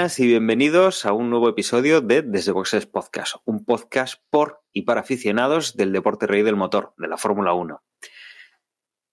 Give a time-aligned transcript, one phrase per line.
[0.00, 5.02] y bienvenidos a un nuevo episodio de Desde Boxes Podcast, un podcast por y para
[5.02, 7.82] aficionados del deporte rey del motor, de la Fórmula 1.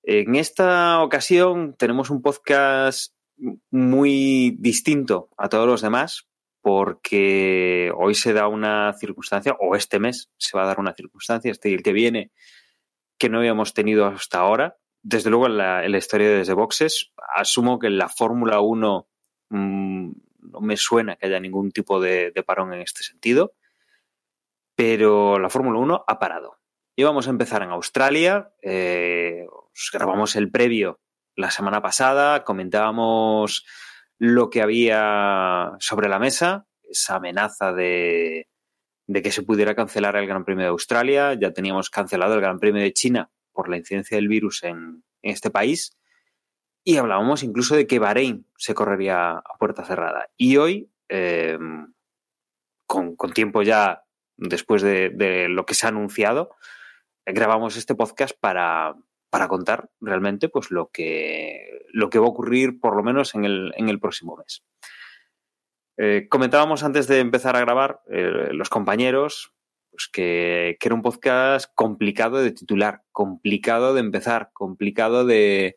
[0.04, 3.14] En esta ocasión tenemos un podcast
[3.70, 6.30] muy distinto a todos los demás
[6.62, 11.52] porque hoy se da una circunstancia, o este mes se va a dar una circunstancia,
[11.52, 12.32] este y el que viene,
[13.20, 14.78] que no habíamos tenido hasta ahora.
[15.04, 19.08] Desde luego en la, historia de Desde Boxes, asumo que en la Fórmula 1
[19.50, 20.12] mmm,
[20.62, 23.54] me suena que haya ningún tipo de, parón en este sentido,
[24.76, 26.60] pero la Fórmula 1 ha parado.
[26.96, 29.46] Íbamos a empezar en Australia, eh,
[29.94, 31.00] grabamos el previo
[31.36, 33.66] la semana pasada, comentábamos
[34.18, 38.48] lo que había sobre la mesa, esa amenaza de,
[39.14, 42.82] que se pudiera cancelar el Gran Premio de Australia, ya teníamos cancelado el Gran Premio
[42.82, 45.98] de China por la incidencia del virus en este país
[46.88, 50.30] y hablábamos incluso de que Bahrein se correría a puerta cerrada.
[50.38, 51.60] Y hoy, eh,
[52.86, 54.06] con, con, tiempo ya
[54.38, 56.56] después de, de, lo que se ha anunciado,
[57.26, 58.96] grabamos este podcast para,
[59.30, 63.44] para contar realmente pues, lo, que, lo que va a ocurrir por lo menos en
[63.44, 64.64] el, en el próximo mes.
[65.98, 69.52] Eh, comentábamos antes de empezar a grabar eh, los compañeros
[69.92, 75.76] pues que, que, era un podcast complicado de titular, complicado de empezar, complicado de,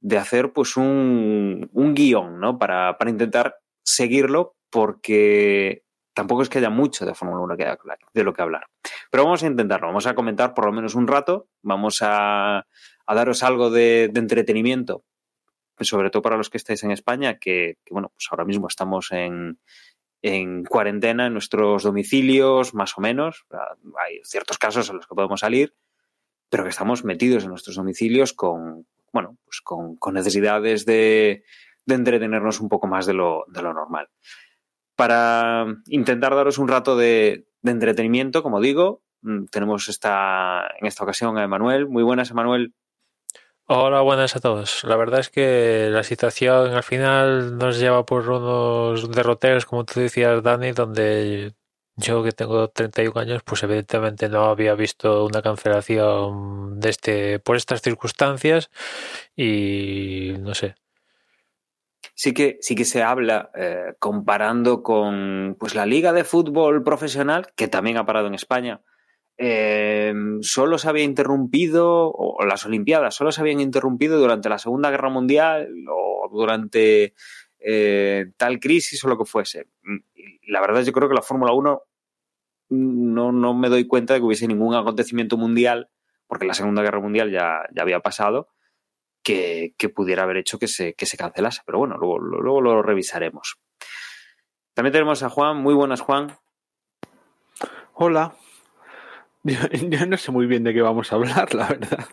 [0.00, 2.58] de hacer pues un, un guion, ¿no?
[2.58, 5.82] Para, para, intentar seguirlo porque
[6.14, 7.76] tampoco es que haya mucho de Fórmula 1 que,
[8.14, 8.66] de lo que hablar.
[9.10, 12.66] Pero vamos a intentarlo, vamos a comentar por lo menos un rato, vamos a,
[13.06, 15.04] a daros algo de, entretenimiento,
[15.80, 19.12] sobre todo para los que estáis en España, que, que bueno, pues ahora mismo estamos
[19.12, 19.58] en,
[20.22, 23.46] en cuarentena en nuestros domicilios, más o menos.
[24.04, 25.74] Hay ciertos casos en los que podemos salir,
[26.48, 28.86] pero que estamos metidos en nuestros domicilios con,
[29.16, 31.42] bueno, pues con, necesidades de,
[31.86, 34.10] entretenernos un poco más de lo, normal.
[34.94, 41.04] Para intentar daros un rato de, de entretenimiento, como digo, mm, tenemos esta, en esta
[41.04, 41.88] ocasión a Emanuel.
[41.88, 42.74] Muy buenas, Emanuel.
[43.64, 44.84] Hola, buenas a todos.
[44.84, 50.00] La verdad es que la situación al final nos lleva por unos derroteros, como tú
[50.00, 51.54] decías, Dani, donde
[51.96, 57.56] yo que tengo 31 años, pues evidentemente no había visto una cancelación de este por
[57.56, 58.70] estas circunstancias
[59.34, 60.74] y no sé.
[62.14, 67.48] Sí que, sí que se habla eh, comparando con pues la liga de fútbol profesional,
[67.56, 68.80] que también ha parado en España.
[69.38, 74.90] Eh, solo se había interrumpido, o las Olimpiadas solo se habían interrumpido durante la Segunda
[74.90, 77.14] Guerra Mundial o durante
[77.58, 79.68] eh, tal crisis o lo que fuese.
[80.14, 81.82] Y la verdad yo creo que la Fórmula 1
[82.68, 85.88] no, no, me doy cuenta de que hubiese ningún acontecimiento mundial,
[86.26, 88.48] porque la Segunda Guerra Mundial ya, ya había pasado,
[89.22, 91.62] que, que, pudiera haber hecho que se, que se cancelase.
[91.64, 93.58] Pero bueno, luego, luego lo revisaremos.
[94.74, 95.58] También tenemos a Juan.
[95.58, 96.36] Muy buenas, Juan.
[97.94, 98.34] Hola.
[99.42, 102.06] Yo no sé muy bien de qué vamos a hablar, la verdad.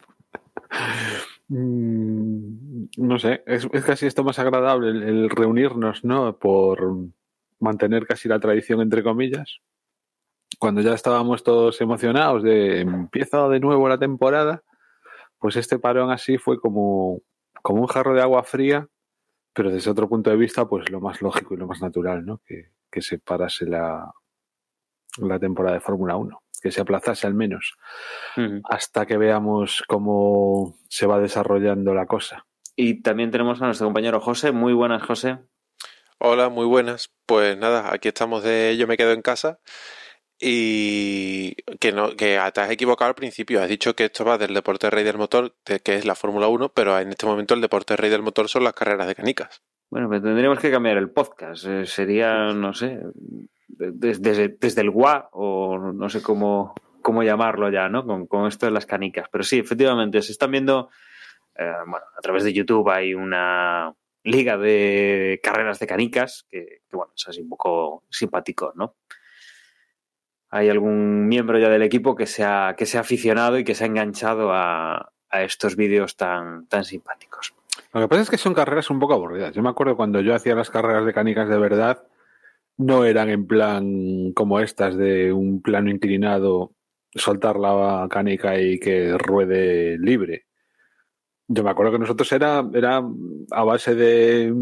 [1.54, 6.36] Mm, no sé, es, casi esto más agradable el, el, reunirnos, ¿no?
[6.40, 6.82] Por
[7.60, 9.60] mantener casi la tradición, entre comillas.
[10.60, 14.64] Cuando ya estábamos todos emocionados de empieza de nuevo la temporada,
[15.40, 17.22] pues este parón así fue como,
[17.62, 18.88] como un jarro de agua fría,
[19.54, 22.42] pero desde otro punto de vista, pues lo más lógico y lo más natural, ¿no?
[22.46, 24.12] Que, que se parase la,
[25.20, 27.76] la temporada de Fórmula 1 que se aplazase al menos
[28.38, 28.62] uh -huh.
[28.64, 32.46] hasta que veamos cómo se va desarrollando la cosa.
[32.76, 34.52] Y también tenemos a nuestro compañero José.
[34.52, 35.38] Muy buenas, José.
[36.18, 37.12] Hola, muy buenas.
[37.26, 39.60] Pues nada, aquí estamos de Yo me quedo en casa.
[40.40, 43.62] Y que no, que te has equivocado al principio.
[43.62, 46.48] Has dicho que esto va del deporte rey del motor, de, que es la Fórmula
[46.48, 49.62] 1, pero en este momento el deporte rey del motor son las carreras de canicas.
[49.90, 51.66] Bueno, pues tendríamos que cambiar el podcast.
[51.66, 53.00] Eh, sería, no sé,
[53.78, 58.06] desde, desde el GUA o no sé cómo, cómo llamarlo ya, ¿no?
[58.06, 59.28] Con, con, esto de las canicas.
[59.32, 60.90] Pero sí, efectivamente, se están viendo,
[61.56, 63.94] eh, bueno, a través de YouTube hay una
[64.24, 68.96] liga de carreras de canicas que, bueno, es así un poco simpático, ¿no?
[70.50, 73.74] Hay algún miembro ya del equipo que se ha, que se ha aficionado y que
[73.74, 77.56] se ha enganchado a, a estos vídeos tan, tan simpáticos.
[77.92, 79.54] Lo que pasa es que son carreras un poco aburridas.
[79.54, 82.04] Yo me acuerdo cuando yo hacía las carreras de canicas de verdad,
[82.78, 86.74] no eran en plan como estas de un plano inclinado,
[87.16, 90.46] soltar la canica y que ruede libre.
[91.48, 93.04] Yo me acuerdo que nosotros era, era
[93.52, 94.54] a base de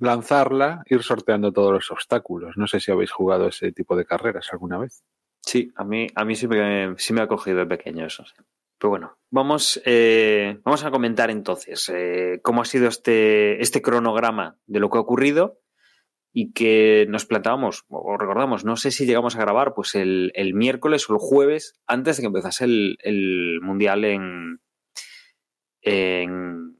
[0.00, 2.56] lanzarla, ir sorteando todos los obstáculos.
[2.56, 5.04] No sé si habéis jugado ese tipo de carreras alguna vez.
[5.40, 8.24] Sí, a mí, a mí sí, me, sí me ha cogido de pequeño eso.
[8.78, 14.58] Pero bueno, vamos, eh, vamos a comentar entonces eh, cómo ha sido este, este cronograma
[14.66, 15.60] de lo que ha ocurrido
[16.38, 20.52] y que nos plantábamos, o recordamos, no sé si llegamos a grabar pues el, el
[20.52, 24.60] miércoles o el jueves antes de que empezase el, el Mundial en,
[25.80, 26.76] en,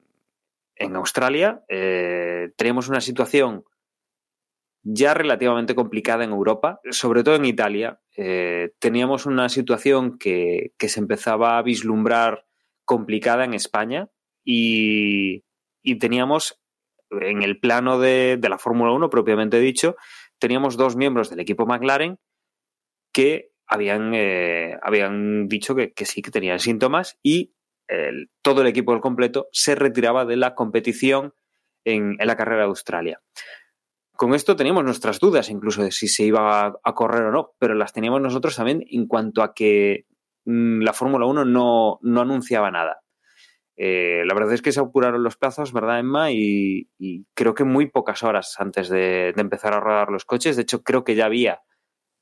[0.74, 1.64] en Australia.
[1.70, 3.64] Eh, teníamos una situación
[4.82, 7.98] ya relativamente complicada en Europa, sobre todo en Italia.
[8.14, 12.44] Eh, teníamos una situación que, que, se empezaba a vislumbrar
[12.84, 14.10] complicada en España
[14.44, 15.44] y,
[15.82, 16.60] y teníamos
[17.10, 19.96] en el plano de, la Fórmula 1 propiamente dicho,
[20.38, 22.18] teníamos dos miembros del equipo McLaren
[23.12, 27.52] que habían, eh, habían dicho que, sí, que tenían síntomas y
[28.42, 31.34] todo el equipo al completo se retiraba de la competición
[31.86, 33.22] en, la carrera de Australia.
[34.12, 37.74] Con esto teníamos nuestras dudas, incluso de si se iba a, correr o no, pero
[37.74, 40.06] las teníamos nosotros también en cuanto a que
[40.44, 43.02] mmm, la Fórmula 1 no, no, anunciaba nada.
[43.76, 46.30] Eh, la verdad es que se apuraron los plazos, ¿verdad, Emma?
[46.32, 46.88] Y,
[47.34, 50.56] creo que muy pocas horas antes de, empezar a rodar los coches.
[50.56, 51.62] De hecho, creo que ya había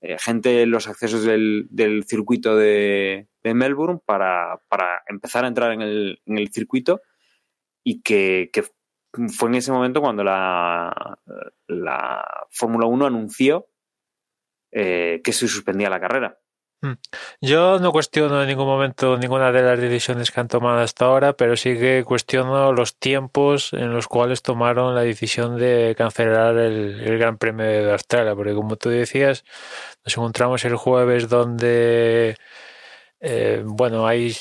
[0.01, 4.61] eh, gente en los accesos del, circuito de, Melbourne para,
[5.07, 7.03] empezar a entrar en el, en el circuito
[7.85, 8.65] y que, que,
[9.29, 11.21] fue en ese momento cuando la,
[11.69, 13.69] la Fórmula 1 anunció
[14.77, 16.37] eh, que se suspendía la carrera.
[16.85, 16.99] Hmm.
[17.41, 21.33] Yo no cuestiono en ningún momento ninguna de las decisiones que han tomado hasta ahora,
[21.35, 27.19] pero sí que cuestiono los tiempos en los cuales tomaron la decisión de cancelar el,
[27.19, 29.45] Gran Premio de Australia, porque como tú decías,
[30.05, 32.37] nos encontramos el jueves donde,
[33.21, 34.37] eh, bueno, hay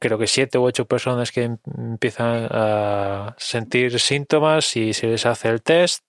[0.00, 1.44] creo que siete u ocho personas que
[1.78, 6.04] empiezan a sentir síntomas y se les hace el test.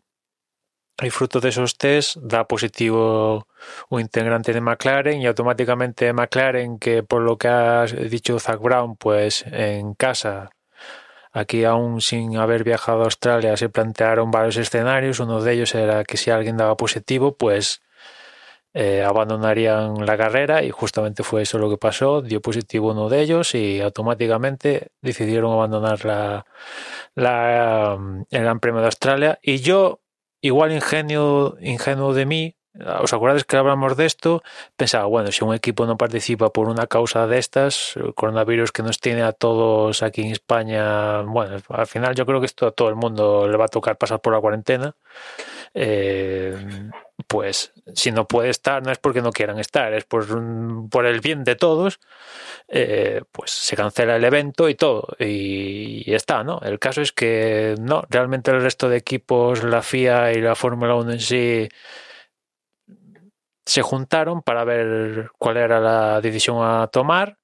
[1.01, 3.48] Y fruto de esos test da positivo
[3.90, 8.95] un integrante de McLaren y automáticamente McLaren, que por lo que ha dicho Zach Brown,
[8.95, 10.51] pues en casa,
[11.31, 15.19] aquí aún sin haber viajado a Australia, se plantearon varios escenarios.
[15.19, 17.81] Uno de ellos era que si alguien daba positivo, pues
[18.75, 23.22] eh, abandonarían la carrera y justamente fue eso lo que pasó, dio positivo uno de
[23.22, 26.46] ellos y automáticamente decidieron abandonar la,
[27.16, 27.98] la,
[28.31, 30.01] el Gran Premio de Australia y yo,
[30.44, 32.56] igual ingenio, ingenuo de mí,
[33.06, 34.42] ¿Os acordáis que hablamos de esto?
[34.75, 38.81] Pensaba, bueno, si un equipo no participa por una causa de estas, el coronavirus que
[38.81, 42.72] nos tiene a todos aquí en España, bueno, al final yo creo que esto a
[42.72, 44.95] todo el mundo le va a tocar pasar por la cuarentena.
[45.75, 46.89] Eh,
[47.27, 50.25] pues si no puede estar no es porque no quieran estar, es por,
[50.89, 52.00] por el bien de todos,
[52.67, 56.60] eh, pues se cancela el evento y todo, y, está, ¿no?
[56.63, 60.96] El caso es que no, realmente el resto de equipos, la FIA y la Fórmula
[60.96, 61.70] 1 en sí,
[63.65, 67.38] se juntaron para ver cuál era la decisión a tomar.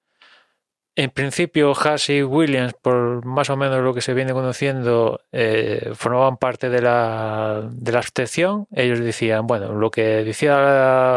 [0.96, 5.92] En principio, Haas y Williams, por más o menos lo que se viene conociendo, eh,
[5.96, 8.68] formaban parte de la, de la abstención.
[8.72, 10.58] Ellos decían, bueno, lo que decía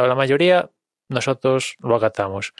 [0.06, 0.71] la, mayoría,
[1.09, 2.54] nosotros lo acatamos.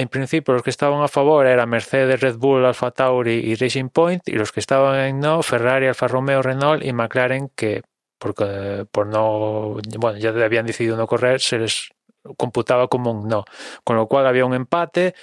[0.00, 3.90] En principio, los que estaban a favor eran Mercedes, Red Bull, Alfa Tauri y Racing
[3.90, 7.82] Point, y los que estaban en no, Ferrari, Alfa Romeo, Renault y McLaren, que
[8.18, 11.90] porque por no, bueno, ya habían decidido no correr, se les
[12.38, 13.44] computaba como un no,
[13.84, 15.14] con lo cual había un empate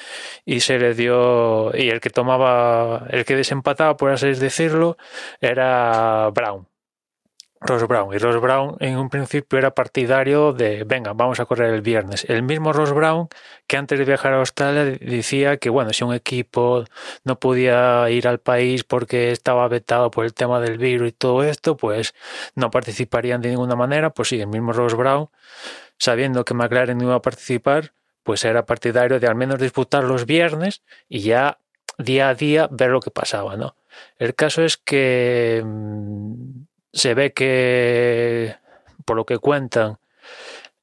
[0.46, 4.96] y se le dio y el que tomaba, el que desempataba, por así decirlo,
[5.42, 6.68] era Brown.
[7.62, 8.14] Ross Brown.
[8.14, 12.26] Y Ross Brown en un principio era partidario de, venga, vamos a correr el viernes.
[12.30, 13.28] El mismo Ross Brown
[13.68, 16.86] que antes de viajar a Australia decía que, bueno, si un equipo
[17.24, 21.44] no podía ir al país porque estaba vetado por el tema del virus y todo
[21.44, 22.14] esto, pues
[22.56, 24.12] no participarían de ninguna manera.
[24.12, 25.30] Pues sí, el mismo Ross Brown,
[25.98, 30.26] sabiendo que McLaren no iba a participar, pues era partidario de al menos disputar los
[30.26, 31.60] viernes y ya
[31.98, 33.76] día a día ver lo que pasaba, ¿no?
[34.18, 38.56] El caso es que mm, se ve que,
[39.06, 40.00] por lo que cuentan,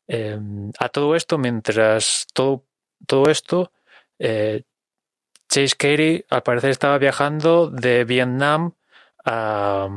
[0.07, 0.39] eh,
[0.79, 2.65] a todo esto, mientras todo,
[3.05, 3.73] todo esto,
[4.21, 4.63] eh,
[5.49, 8.75] Chase Carey al parecer estaba viajando de Vietnam
[9.25, 9.89] a,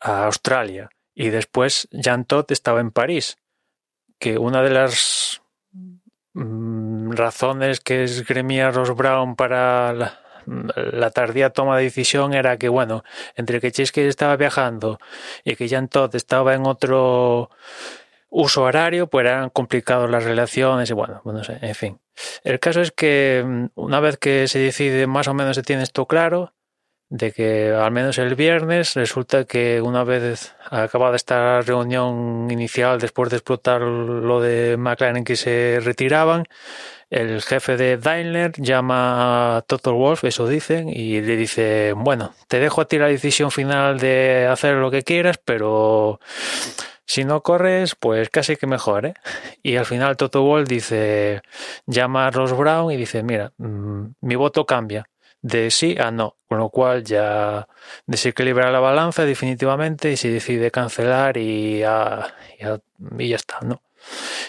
[0.00, 3.38] a, Australia y después Jan Todd estaba en París,
[4.18, 5.42] que una de las
[6.32, 10.27] mm, razones que esgrimía Ross Brown para la,
[10.76, 13.04] la tardía toma de decisión era que, bueno,
[13.36, 14.98] entre que Chesky estaba viajando
[15.44, 17.50] y que Jan Todd estaba en otro
[18.30, 22.00] uso horario, pues eran complicadas las relaciones y bueno, no sé, en fin.
[22.44, 25.82] El caso es que mm, una vez que se decide, más o menos se tiene
[25.82, 26.52] esto claro,
[27.10, 33.30] de que al menos el viernes resulta que una vez acabada esta reunión inicial después
[33.30, 36.44] de explotar lo de McLaren que se retiraban,
[37.10, 42.58] el jefe de Daimler llama a Total Wolf, eso dicen, y le dice, bueno, te
[42.58, 46.20] dejo a ti la decisión final de hacer lo que quieras, pero
[47.06, 49.14] si no corres, pues casi que mejor, ¿eh?
[49.62, 51.40] Y al final Toto Wolf dice,
[51.86, 55.08] llama a Ross Brown y dice, mira, mm, mi voto cambia
[55.40, 57.68] de sí a no, con lo cual ya
[58.06, 61.82] desequilibra la balanza definitivamente y se decide cancelar y
[63.18, 63.82] y ya está, ¿no?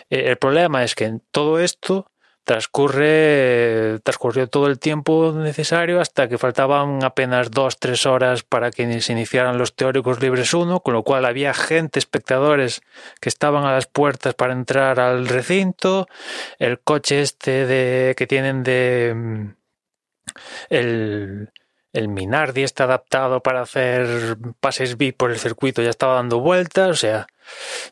[0.10, 2.09] Eh, el problema es que en todo esto
[2.50, 9.02] transcurre, transcurrió todo el tiempo necesario hasta que faltaban apenas dos, tres horas para que
[9.02, 12.82] se iniciaran los teóricos libres 1, con lo cual había gente, espectadores
[13.22, 16.08] que estaban a las puertas para entrar al recinto,
[16.58, 19.50] el coche este de, que tienen de mm,
[20.72, 21.52] el,
[21.94, 26.90] el Minardi está adaptado para hacer pases VIP por el circuito, ya estaba dando vueltas,
[26.90, 27.28] o sea,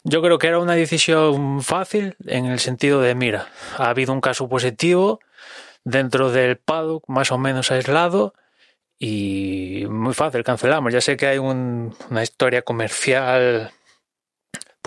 [0.04, 4.22] yo creo que era una decisión fácil en el sentido de, mira, ha habido un
[4.22, 5.20] caso positivo
[5.84, 8.34] dentro del paddock más o menos aislado
[9.00, 10.92] y muy fácil, cancelamos.
[10.92, 13.72] Ya sé que hay un, una historia comercial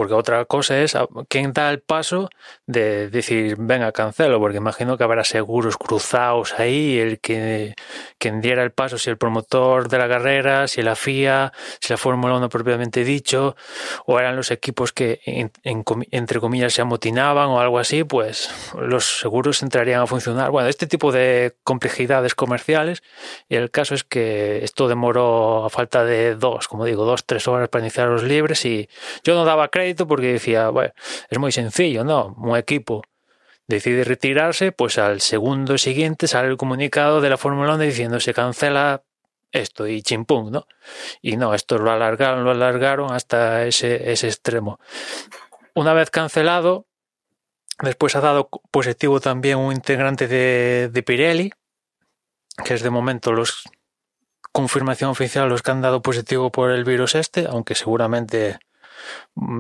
[0.00, 0.96] porque otra cosa es
[1.28, 2.30] quién da el paso
[2.64, 7.74] de decir, venga, cancelo, porque imagino que habrá seguros cruzados ahí, el que
[8.16, 11.98] quien diera el paso, si el promotor de la carrera, si la FIA, si la
[11.98, 13.56] Fórmula 1 propiamente dicho,
[14.06, 15.20] o eran los equipos que
[15.64, 20.50] entre comillas se amotinaban o algo así, pues los seguros entrarían a funcionar.
[20.50, 23.02] Bueno, este tipo de complejidades comerciales,
[23.50, 27.46] y el caso es que esto demoró a falta de dos, como digo, dos, tres
[27.48, 28.88] horas para iniciar los libres y
[29.24, 30.92] yo no daba crédito porque decía, bueno,
[31.28, 32.34] es muy sencillo, ¿no?
[32.38, 33.02] Un equipo
[33.70, 38.34] decide retirarse, pues al segundo siguiente sale el comunicado de la Fórmula 1 diciendo se
[38.34, 39.04] cancela
[39.52, 40.66] esto y chimpum, ¿no?
[41.22, 44.78] Y no, esto lo alargaron, lo alargaron hasta ese, ese extremo.
[45.74, 46.86] Una vez cancelado,
[47.80, 51.52] después ha dado positivo también un integrante de, de Pirelli,
[52.64, 53.64] que es de momento los
[54.52, 58.58] confirmación oficial los que han dado positivo por el virus este, aunque seguramente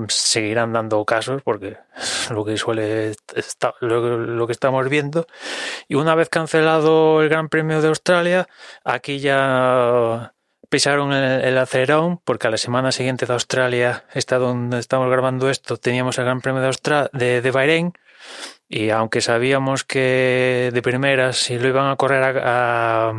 [0.08, 1.76] seguirán dando casos porque
[2.30, 5.26] lo que suele estar, lo, que estamos viendo.
[5.88, 8.48] Y una vez cancelado el Gran Premio de Australia
[8.84, 10.34] aquí ya
[10.68, 15.76] pisaron el, acelerón porque a la semana siguiente de Australia está donde estamos grabando esto
[15.76, 17.92] teníamos el Gran Premio de, Australia, de, de Bahrein.
[18.68, 23.12] Y aunque sabíamos que de primeras si lo iban a correr a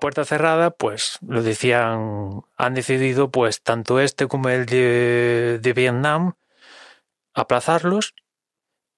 [0.00, 6.34] puerta cerrada, pues lo decían, han decidido pues tanto este como el de, de Vietnam
[7.34, 8.14] aplazarlos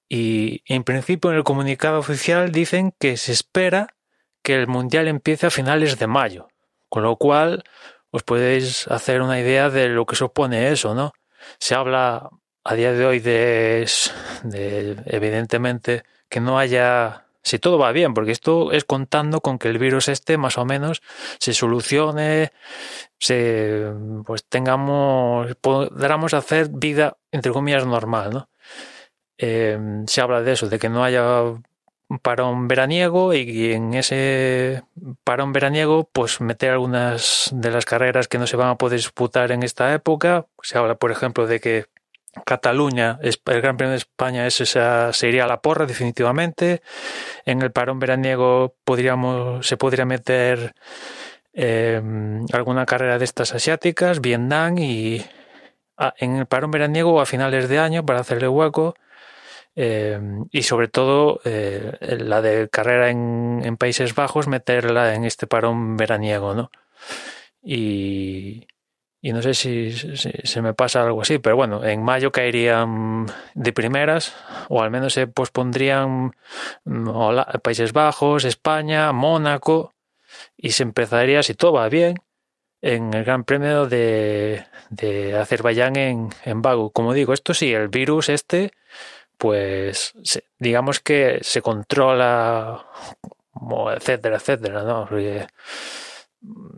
[0.09, 3.97] y en principio en el comunicado oficial dicen que se espera
[4.43, 6.49] que el mundial empiece a finales de mayo,
[6.89, 7.65] con lo cual
[8.11, 11.13] os podéis hacer una idea de lo que supone eso, ¿no?
[11.59, 12.31] Se habla
[12.63, 13.89] a día de hoy de,
[14.45, 19.69] de evidentemente que no haya si todo va bien, porque esto es contando con que
[19.69, 21.01] el virus este más o menos
[21.39, 22.51] se solucione,
[23.21, 23.87] se
[24.27, 28.49] pues tengamos, podamos hacer vida entre comillas normal, ¿no?
[29.39, 31.55] Em, se habla de eso, de que no haya
[32.21, 34.83] parón veraniego y en ese
[35.23, 39.53] parón veraniego pues meter algunas de las carreras que no se van a poder disputar
[39.53, 40.47] en esta época.
[40.63, 41.87] Se habla, por ejemplo, de que
[42.45, 46.83] Cataluña, el Gran Premio de España, esa sería la porra definitivamente.
[47.45, 50.75] En el parón veraniego podríamos, se podría meter
[51.53, 55.25] em, alguna carrera de estas asiáticas, Vietnam y
[56.19, 58.95] en el parón veraniego a finales de año para hacerle hueco.
[59.79, 65.47] Em, y sobre todo eh, la de carrera en, en, Países Bajos, meterla en este
[65.47, 66.71] parón veraniego, ¿no?
[67.63, 68.67] Y,
[69.27, 73.73] y no sé si, se me pasa algo así, pero bueno, en mayo caerían de
[73.73, 74.33] primeras,
[74.69, 76.37] o al menos se pospondrían
[76.85, 77.11] mm,
[77.61, 79.95] Países Bajos, España, Mónaco,
[80.57, 82.19] y se empezaría, si todo va bien,
[82.81, 84.65] en el Gran Premio de,
[85.37, 86.93] Azerbaiyán en, en Baku.
[86.93, 88.71] Como digo, esto sí, el virus este,
[89.39, 90.15] pues
[90.61, 92.87] digamos que se controla,
[93.93, 95.09] etcétera, etcétera, ¿no?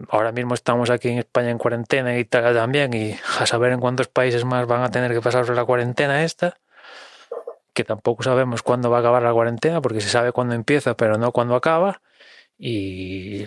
[0.09, 3.81] Ahora mismo estamos aquí en España en cuarentena y Italia también, y a saber en
[3.81, 6.59] cuántos países más van a tener que pasar la cuarentena esta,
[7.73, 11.19] que tampoco sabemos cuándo va a acabar la cuarentena, porque se sabe cuándo empieza, pero
[11.19, 12.01] no cuándo acaba,
[12.59, 13.47] y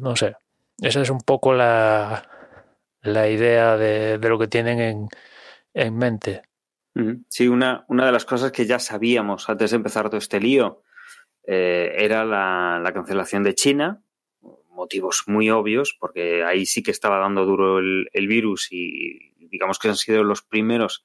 [0.00, 0.36] no sé,
[0.80, 2.28] esa es un poco la,
[3.02, 5.08] la idea de, lo que tienen en,
[5.72, 6.42] en mente.
[7.28, 10.82] Sí, una, una de las cosas que ya sabíamos antes de empezar todo este lío
[11.44, 14.03] eh, era la, la cancelación de China,
[14.74, 19.88] motivos muy obvios, porque ahí sí que estaba dando duro el, virus y digamos que
[19.88, 21.04] han sido los primeros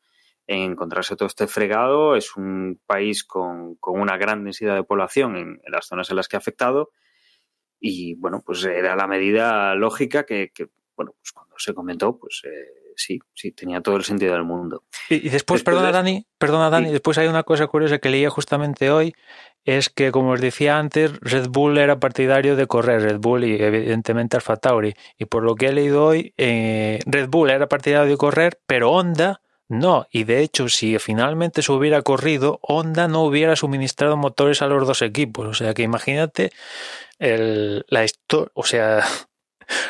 [0.50, 2.16] en encontrarse todo este fregado.
[2.16, 6.28] Es un país con, con una gran densidad de población en, las zonas en las
[6.28, 6.92] que ha afectado.
[7.80, 12.42] Y bueno, pues era la medida lógica que, que bueno, pues cuando se comentó, pues
[12.46, 14.84] eh, sí, sí, tenía todo el sentido del mundo.
[15.10, 15.94] Y, y después, después, perdona de...
[15.94, 16.92] Dani, perdona Dani, sí.
[16.92, 19.14] después hay una cosa curiosa que leía justamente hoy,
[19.66, 23.62] es que, como os decía antes, Red Bull era partidario de correr, Red Bull y
[23.62, 24.94] evidentemente Alfa Tauri.
[25.18, 28.92] Y por lo que he leído hoy, eh, Red Bull era partidario de correr, pero
[28.92, 30.08] Honda no.
[30.12, 34.88] Y de hecho, si finalmente se hubiera corrido, Honda no hubiera suministrado motores a los
[34.88, 35.48] dos equipos.
[35.48, 36.52] O sea que imagínate
[37.20, 39.04] el, la historia, o sea,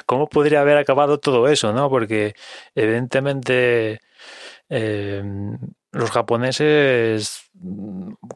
[0.06, 1.90] cómo podría haber acabado todo eso, ¿no?
[1.90, 2.36] Porque
[2.76, 4.00] evidentemente
[4.70, 5.24] eh,
[5.92, 7.50] los japoneses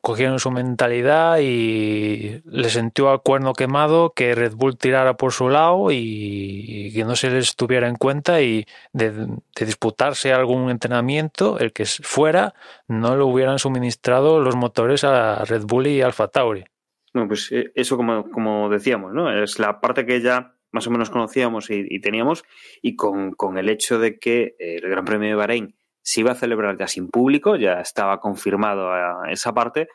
[0.02, 5.50] cogieron su mentalidad y le sentió a cuerno quemado que Red Bull tirara por su
[5.50, 11.74] lado y, que no se les tuviera en cuenta y de, disputarse algún entrenamiento, el
[11.74, 12.54] que fuera,
[12.88, 16.66] no le hubieran suministrado los motores a Red Bull y Alfa Tauri.
[17.14, 19.32] No, pues eh, eso como, como decíamos, ¿no?
[19.32, 22.44] Es la parte que ya más o menos conocíamos y, teníamos
[22.82, 26.36] y con, con, el hecho de que el Gran Premio de Bahrein se iba a
[26.36, 29.88] celebrar ya sin público, ya estaba confirmado a esa parte,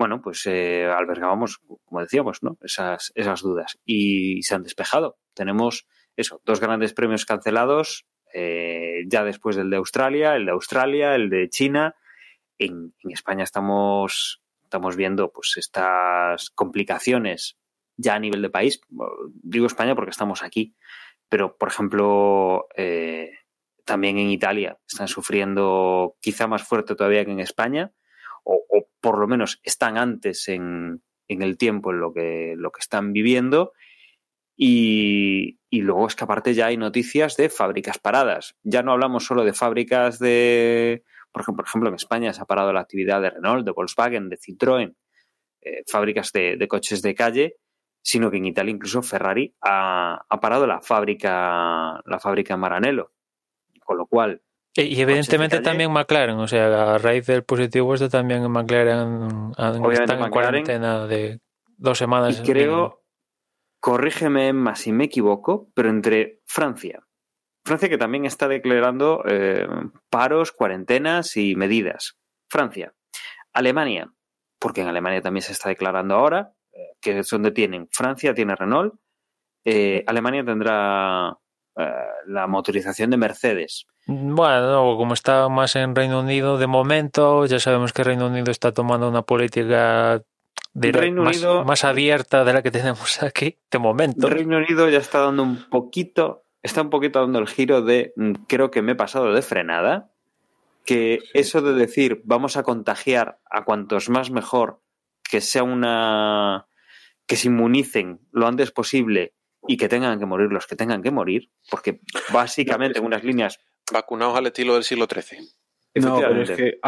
[0.00, 2.56] bueno, pues eh, albergábamos, como decíamos, ¿no?
[2.62, 5.18] esas, esas dudas y se han despejado.
[5.34, 11.14] Tenemos eso, dos grandes premios cancelados, eh, ya después del de Australia, el de Australia,
[11.14, 11.96] el de China.
[12.56, 17.58] En, en España estamos, estamos viendo pues estas complicaciones
[18.00, 18.80] ya a nivel de país.
[19.42, 20.74] Digo España porque estamos aquí,
[21.28, 23.30] pero por ejemplo, eh,
[23.84, 27.92] también en Italia están sufriendo quizá más fuerte todavía que en España,
[28.44, 28.64] o,
[29.00, 33.12] por lo menos están antes en, en, el tiempo en lo que, lo que están
[33.12, 33.72] viviendo.
[34.56, 38.56] Y, y, luego es que aparte ya hay noticias de fábricas paradas.
[38.62, 42.44] Ya no hablamos solo de fábricas de, por ejemplo, por ejemplo en España se ha
[42.44, 44.94] parado la actividad de Renault, de Volkswagen, de Citroën,
[45.62, 47.56] eh, fábricas de, coches de calle,
[48.02, 53.12] sino que en Italia incluso Ferrari ha, ha parado la fábrica, la fábrica Maranello
[53.90, 54.40] con lo cual.
[54.76, 59.82] Y, evidentemente también McLaren, o sea, a raíz del positivo este también McLaren están en
[59.82, 61.40] McLaren, cuarentena de
[61.76, 62.38] dos semanas.
[62.38, 63.02] Y creo,
[63.80, 67.04] corrígeme más si me equivoco, pero entre Francia,
[67.64, 69.66] Francia que también está declarando eh,
[70.08, 72.16] paros, cuarentenas y medidas.
[72.48, 72.94] Francia,
[73.52, 74.12] Alemania,
[74.60, 76.52] porque en Alemania también se está declarando ahora,
[77.00, 77.88] que es donde tienen.
[77.90, 78.94] Francia tiene Renault,
[79.64, 81.36] eh, Alemania tendrá
[81.76, 81.86] eh,
[82.26, 83.86] la motorización de Mercedes.
[84.06, 88.72] Bueno, como está más en Reino Unido de momento, ya sabemos que Reino Unido está
[88.72, 90.22] tomando una política
[90.72, 94.28] de Reino más, Unido, más abierta de la que tenemos aquí de momento.
[94.28, 98.32] Reino Unido ya está dando un poquito, está un poquito dando el giro de mm,
[98.48, 100.10] creo que me he pasado de frenada,
[100.84, 101.30] que sí.
[101.34, 104.80] eso de decir vamos a contagiar a cuantos más mejor,
[105.22, 106.66] que sea una
[107.30, 109.34] que se inmunicen lo antes posible
[109.68, 112.00] y que tengan que morir los que tengan que morir, porque
[112.32, 113.60] básicamente en unas líneas...
[113.92, 115.38] Vacunados al estilo del siglo XIII.
[115.94, 116.80] No, pero es que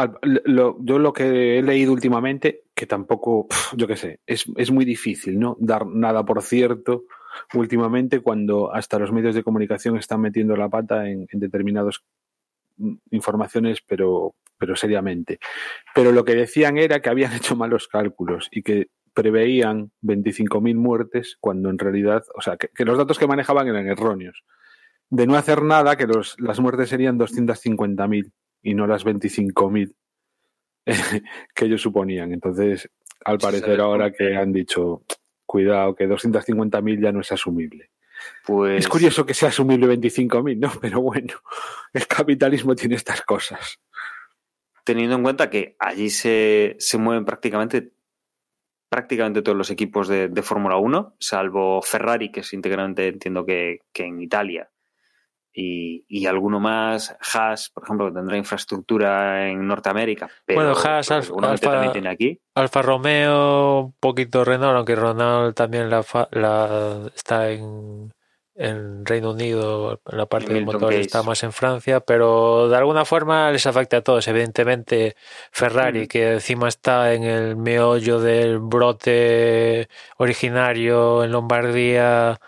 [0.43, 4.83] lo, yo lo que he leído últimamente, que tampoco, yo qué sé, es, es muy
[4.83, 5.55] difícil, ¿no?
[5.61, 7.05] Dar nada por cierto
[7.53, 12.01] últimamente cuando hasta los medios de comunicación están metiendo la pata en, en determinadas
[13.11, 15.39] informaciones, pero, pero seriamente.
[15.95, 21.37] Pero lo que decían era que habían hecho malos cálculos y que preveían 25.000 muertes
[21.39, 24.43] cuando en realidad, o sea, que, que, los datos que manejaban eran erróneos.
[25.09, 28.31] De no hacer nada, que los, las muertes serían 250.000
[28.63, 29.93] y no las 25.000
[31.55, 32.33] que ellos suponían.
[32.33, 32.89] Entonces,
[33.25, 35.03] al parecer ahora que han dicho,
[35.45, 37.91] cuidado, que 250.000 ya no es asumible.
[38.45, 38.79] Pues...
[38.79, 40.71] Es curioso que sea asumible 25.000, ¿no?
[40.81, 41.33] Pero bueno,
[41.93, 43.79] el capitalismo tiene estas cosas.
[44.83, 47.93] Teniendo en cuenta que allí se, se mueven prácticamente
[48.93, 53.79] prácticamente todos los equipos de, de Fórmula 1, salvo Ferrari, que es íntegramente, entiendo que,
[53.91, 54.69] que en Italia,
[55.51, 60.29] y, y, alguno más, Haas, por ejemplo, que tendrá infraestructura en Norteamérica.
[60.45, 62.39] Pero, bueno, Haas, pues, Alfa, también tiene aquí.
[62.53, 68.11] Alfa Romeo, un poquito Renault, aunque Renault también la, la está en,
[68.55, 73.51] en Reino Unido, la parte del motor está más en Francia, pero de alguna forma
[73.51, 74.27] les afecta a todos.
[74.27, 75.15] Evidentemente,
[75.51, 76.07] Ferrari, mm.
[76.07, 82.39] que encima está en el meollo del brote originario en Lombardía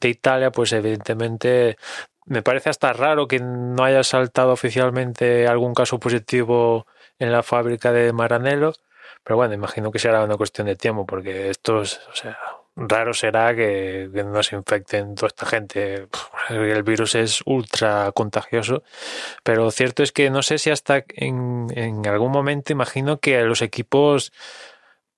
[0.00, 1.76] de Italia, pues evidentemente
[2.26, 6.86] me parece hasta raro que no haya saltado oficialmente algún caso positivo
[7.18, 8.72] en la fábrica de Maranello,
[9.22, 12.38] pero bueno, imagino que será una cuestión de tiempo, porque estos, o sea,
[12.76, 16.08] raro será que, que no se infecten toda esta gente.
[16.50, 18.82] El virus es ultra contagioso,
[19.42, 24.32] pero cierto es que no sé si hasta en, algún momento imagino que los equipos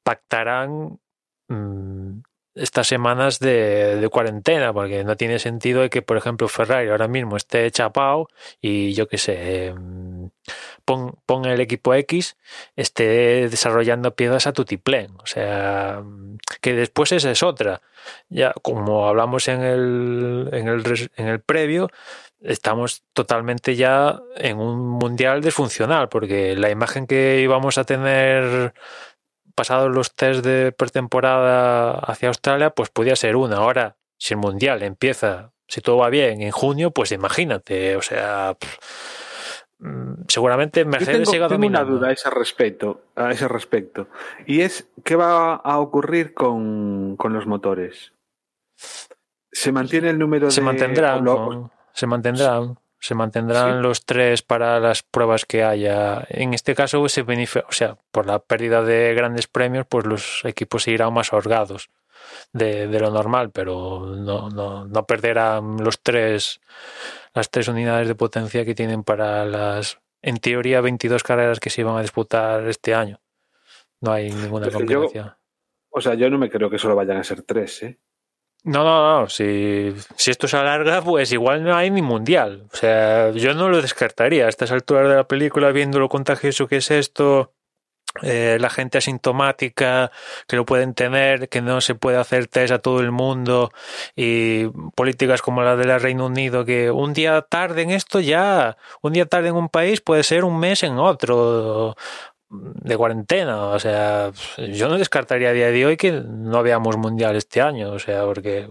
[0.03, 1.01] pactarán
[1.49, 2.21] mm,
[2.55, 7.37] estas semanas de, de, cuarentena, porque no tiene sentido que, por ejemplo, Ferrari ahora mismo
[7.37, 8.29] esté chapado
[8.61, 10.27] y yo qué sé, mm,
[10.87, 12.37] pon, el equipo X,
[12.77, 15.11] esté desarrollando piezas a tutiplén.
[15.19, 16.03] O sea,
[16.63, 17.83] que después esa es otra.
[18.31, 21.91] Ya, como hablamos en el, en el, en el previo,
[22.41, 28.73] estamos totalmente ya en un mundial disfuncional, porque la imagen que íbamos a tener
[29.55, 33.57] pasados los test de pretemporada hacia Australia, pues podía ser una.
[33.57, 38.57] Ahora, si el Mundial empieza, si todo va bien, en junio, pues imagínate, o sea,
[40.29, 44.09] seguramente Mercedes tengo, tengo una duda a ese respecto, a ese respecto,
[44.47, 48.13] y es qué va a ocurrir con, con los motores.
[49.53, 53.83] ¿Se mantiene el número se de mantendrán, no, se mantendrán se mantendrán ¿Sí?
[53.83, 56.27] los tres para las pruebas que haya.
[56.29, 60.45] En este caso, se beneficia, o sea, por la pérdida de grandes premios, pues los
[60.45, 61.91] equipos se irán más holgados
[62.53, 66.61] de, de lo normal, pero no, no, no, perderán los tres,
[67.35, 71.83] las tres unidades de potencia que tienen para las, en teoría, 22 carreras que se
[71.83, 73.21] iban a disputar este año.
[74.01, 75.33] No hay ninguna complicación.
[75.91, 77.99] o sea, yo no me creo que solo vayan a ser tres, ¿eh?
[78.67, 79.29] No, no, no.
[79.29, 82.67] Si, si, esto se alarga, pues igual no hay ni mundial.
[82.73, 84.47] O sea, yo no lo descartaría.
[84.47, 87.53] A estas alturas de la película, viendo lo contagioso que es esto,
[88.23, 90.11] eh, la gente asintomática
[90.47, 93.73] que lo pueden tener, que no se puede hacer test a todo el mundo
[94.15, 99.13] y políticas como la del Reino Unido que un día tarde en esto ya, un
[99.13, 101.97] día tarde en un país puede ser un mes en otro
[102.49, 103.67] de cuarentena.
[103.69, 107.93] O sea, yo no descartaría a día de hoy que no veamos mundial este año.
[107.93, 108.71] O sea, porque,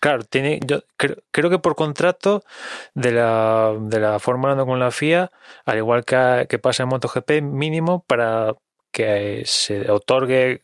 [0.00, 2.42] claro, tiene, yo creo, creo que por contrato
[2.94, 5.30] de la, de la Fórmula 1 con la FIA,
[5.64, 8.54] al igual que, que pasa en MotoGP, mínimo para
[8.92, 10.62] que se otorgue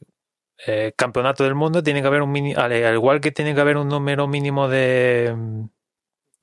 [0.66, 3.60] eh, campeonato del mundo, tiene que haber un mínimo, al, al igual que tiene que
[3.60, 5.34] haber un número mínimo de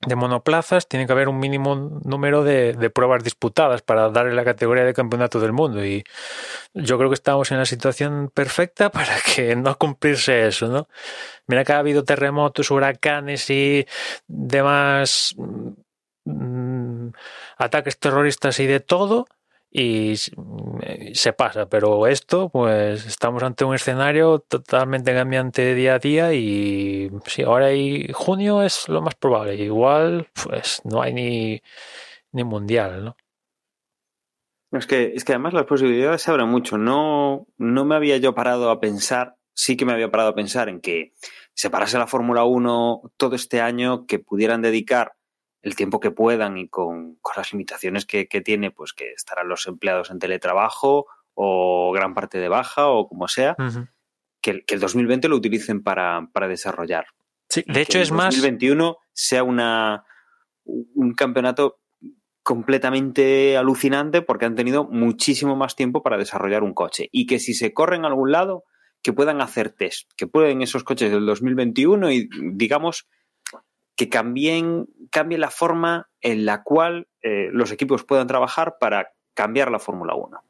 [0.06, 4.44] de monoplazas tiene que haber un mínimo número de, de, pruebas disputadas para darle la
[4.44, 6.04] categoría de campeonato del mundo y
[6.74, 10.88] yo creo que estamos en la situación perfecta para que no cumplirse eso, ¿no?
[11.46, 13.86] Mira que ha habido terremotos, huracanes y
[14.28, 15.34] demás
[16.24, 17.08] mmm,
[17.58, 19.26] ataques terroristas y de todo
[19.78, 26.32] y se pasa, pero esto, pues estamos ante un escenario totalmente cambiante día a día
[26.32, 31.60] y sí, ahora y junio es lo más probable, igual pues no hay ni,
[32.32, 33.16] ni mundial, ¿no?
[34.72, 36.78] Es que, es que además las posibilidades se abren mucho.
[36.78, 40.70] No, no me había yo parado a pensar, sí que me había parado a pensar
[40.70, 41.12] en que
[41.52, 45.15] se parase la Fórmula 1 todo este año, que pudieran dedicar
[45.66, 49.48] el tiempo que puedan y con, con las limitaciones que, que, tiene, pues que estarán
[49.48, 53.88] los empleados en teletrabajo o gran parte de baja o como sea, uh -huh.
[54.40, 57.06] que, que, el 2020 lo utilicen para, para desarrollar.
[57.48, 58.32] Sí, de hecho es más...
[58.36, 60.04] el 2021 sea una,
[60.64, 61.80] un campeonato
[62.44, 67.54] completamente alucinante porque han tenido muchísimo más tiempo para desarrollar un coche y que si
[67.54, 68.62] se corre en algún lado
[69.02, 73.08] que puedan hacer test, que pueden esos coches del 2021 y digamos
[73.96, 79.70] que cambien, cambie la forma en la cual eh, los equipos puedan trabajar para cambiar
[79.70, 80.44] la Fórmula 1.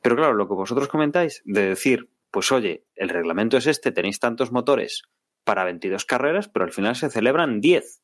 [0.00, 4.20] Pero claro, lo que vosotros comentáis de decir, pues oye, el reglamento es este, tenéis
[4.20, 5.02] tantos motores
[5.44, 8.00] para 22 carreras, pero al final se celebran 10.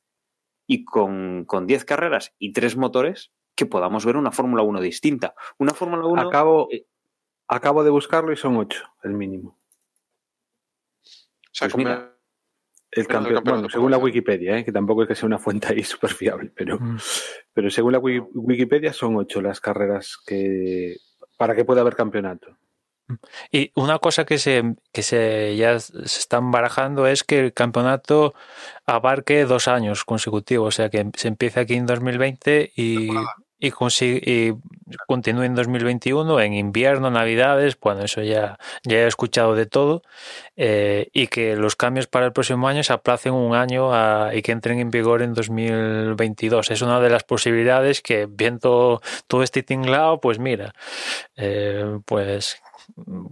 [0.66, 5.35] Y con, con 10 carreras y 3 motores, que podamos ver una Fórmula 1 distinta.
[5.59, 6.22] Una Fórmula 1...
[6.22, 6.87] Acabo, eh,
[7.48, 9.59] acabo de buscarlo y son 8, el mínimo.
[11.00, 12.09] O sea, pues mira,
[12.92, 14.64] el campeón, bueno, según la Wikipedia, ¿eh?
[14.64, 16.98] que tampoco es que sea una fuente ahí súper fiable, pero, mm.
[17.53, 20.96] pero según la Wikipedia son ocho las carreras que
[21.37, 22.59] para que pueda haber campeonato.
[23.50, 28.35] Y una cosa que se, que se ya se están barajando es que el campeonato
[28.87, 33.09] abarque dos años consecutivos, o sea que se empiece aquí en 2020 y,
[33.60, 34.54] y, y
[35.06, 40.02] continúe en 2021, en invierno, navidades, bueno, eso ya, ya he escuchado de todo,
[40.56, 44.42] eh, y que los cambios para el próximo año se aplacen un año a, y
[44.42, 46.70] que entren en vigor en 2022.
[46.70, 50.74] Es una de las posibilidades que viendo todo este tinglado, pues mira,
[51.36, 52.60] eh, pues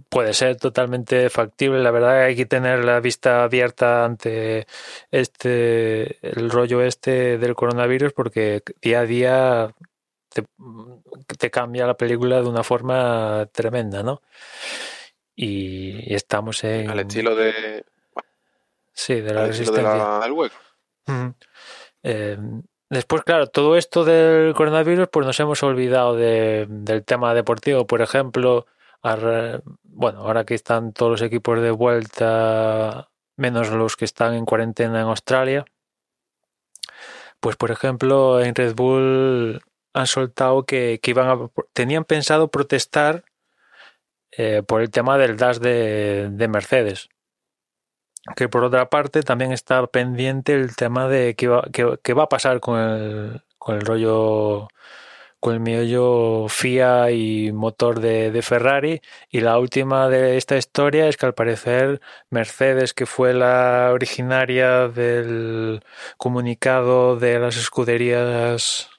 [0.09, 1.81] puede ser totalmente factible.
[1.81, 4.67] La verdad hay que tener la vista abierta ante
[5.11, 9.75] este el rollo este del coronavirus porque día a día
[10.29, 10.43] te,
[11.37, 14.21] te, cambia la película de una forma tremenda, ¿no?
[15.35, 16.89] Y, y estamos en...
[16.89, 17.85] Al estilo de...
[18.93, 19.95] Sí, de la de resistencia.
[19.95, 20.55] la- del hueco.
[22.03, 22.37] Eh,
[22.89, 27.87] después, claro, todo esto del coronavirus, pues nos hemos olvidado de- del tema deportivo.
[27.87, 28.67] Por ejemplo,
[29.83, 34.99] bueno, ahora que están todos los equipos de vuelta, menos los que están en cuarentena
[35.01, 35.65] en Australia,
[37.39, 39.61] pues por ejemplo, en Red Bull
[39.99, 43.23] han soltado que, que iban a, tenían pensado protestar
[44.31, 47.09] eh, por el tema del dash de, de Mercedes
[48.35, 52.29] que por otra parte también está pendiente el tema de qué va, qué- va a
[52.29, 54.67] pasar con el, con el rollo,
[55.39, 59.01] con el meollo FIA y motor de, de Ferrari.
[59.31, 64.87] Y la última de esta historia es que al parecer Mercedes, que fue la originaria
[64.89, 65.81] del
[66.17, 68.89] comunicado de las escuderías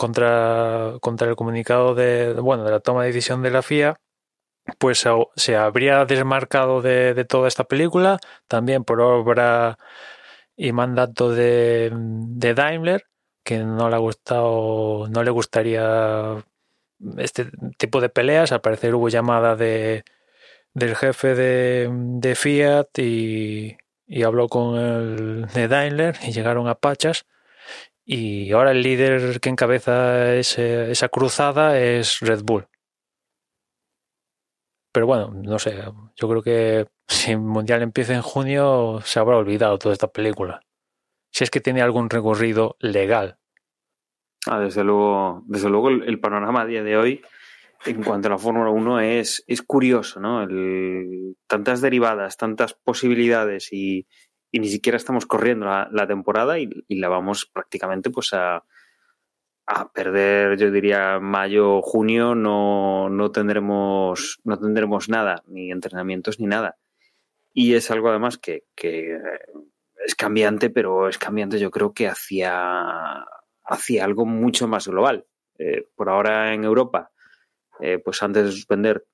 [0.00, 4.00] contra, contra el comunicado de, bueno, de la toma de decisión de la FIA,
[4.78, 5.04] pues
[5.36, 9.78] se, habría desmarcado de, de toda esta película, también por obra
[10.56, 13.08] y mandato de, de Daimler,
[13.44, 16.46] que no le ha gustado, no le gustaría
[17.18, 18.52] este tipo de peleas.
[18.52, 20.04] Al parecer hubo llamada de,
[20.72, 26.74] del jefe de, de Fiat y, y habló con el de Daimler y llegaron a
[26.74, 27.26] Pachas.
[28.12, 32.66] Y ahora el líder que encabeza esa cruzada es Red Bull.
[34.92, 35.80] Pero bueno, no sé,
[36.16, 40.60] yo creo que si el Mundial empieza en junio se habrá olvidado toda esta película.
[41.32, 43.38] Si es que tiene algún recorrido legal.
[44.48, 47.22] Ah, desde luego, desde luego el, el panorama a día de hoy
[47.86, 50.42] en cuanto a la Fórmula 1 es, es curioso, ¿no?
[50.42, 54.08] El- tantas derivadas, tantas posibilidades y,
[54.50, 58.64] y ni siquiera estamos corriendo la, temporada y, y la vamos prácticamente pues a,
[59.72, 66.46] a perder, yo diría, mayo, junio, no, no tendremos, no tendremos nada, ni entrenamientos ni
[66.46, 66.76] nada.
[67.52, 69.16] Y es algo además que, que
[70.04, 73.24] es cambiante, pero es cambiante yo creo que hacia,
[73.64, 75.26] hacia algo mucho más global.
[75.56, 77.12] Eh, por ahora en Europa,
[77.78, 79.06] eh, pues antes de suspender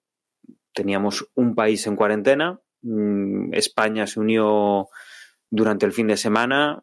[0.73, 4.89] teníamos un país en cuarentena, mm, España se unió
[5.51, 6.83] durante el fin de semana,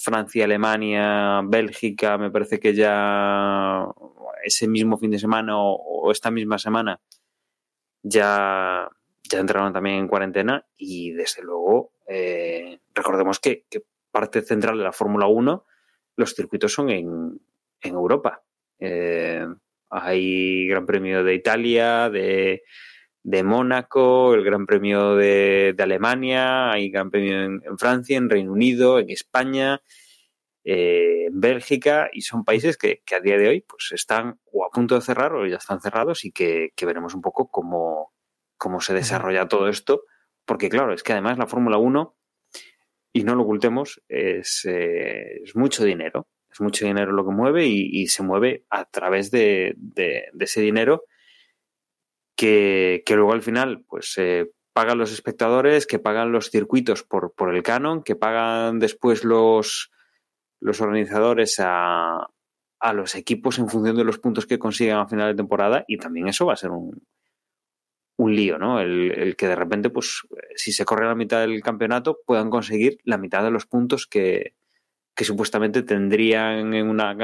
[0.00, 3.86] Francia, Alemania, Bélgica, me parece que ya
[4.44, 7.00] ese mismo fin de semana o, esta misma semana
[8.02, 8.88] ya,
[9.22, 14.84] ya entraron también en cuarentena y desde luego eh, recordemos que, que, parte central de
[14.84, 15.66] la Fórmula 1
[16.16, 17.40] los circuitos son en,
[17.80, 18.44] en Europa.
[18.78, 19.44] Eh,
[19.90, 22.62] hay Gran Premio de Italia, de,
[23.24, 28.28] de Mónaco, el Gran Premio de, de, Alemania, hay Gran Premio en, en, Francia, en
[28.28, 29.80] Reino Unido, en España,
[30.62, 34.66] eh, en Bélgica, y son países que, que, a día de hoy pues están o
[34.66, 38.12] a punto de cerrar o ya están cerrados y que, que veremos un poco cómo,
[38.58, 40.02] cómo se desarrolla todo esto,
[40.44, 42.14] porque claro, es que además la Fórmula 1,
[43.14, 47.64] y no lo ocultemos, es, eh, es mucho dinero, es mucho dinero lo que mueve
[47.66, 51.04] y, y se mueve a través de, de, de ese dinero
[52.36, 57.54] que, luego al final pues eh, pagan los espectadores, que pagan los circuitos por, por
[57.54, 59.90] el canon, que pagan después los,
[60.60, 62.28] los organizadores a,
[62.80, 65.98] a, los equipos en función de los puntos que consigan a final de temporada y
[65.98, 67.02] también eso va a ser un,
[68.16, 68.80] un lío, ¿no?
[68.80, 70.22] El, que de repente, pues,
[70.56, 74.54] si se corre la mitad del campeonato, puedan conseguir la mitad de los puntos que,
[75.14, 77.16] que supuestamente tendrían en una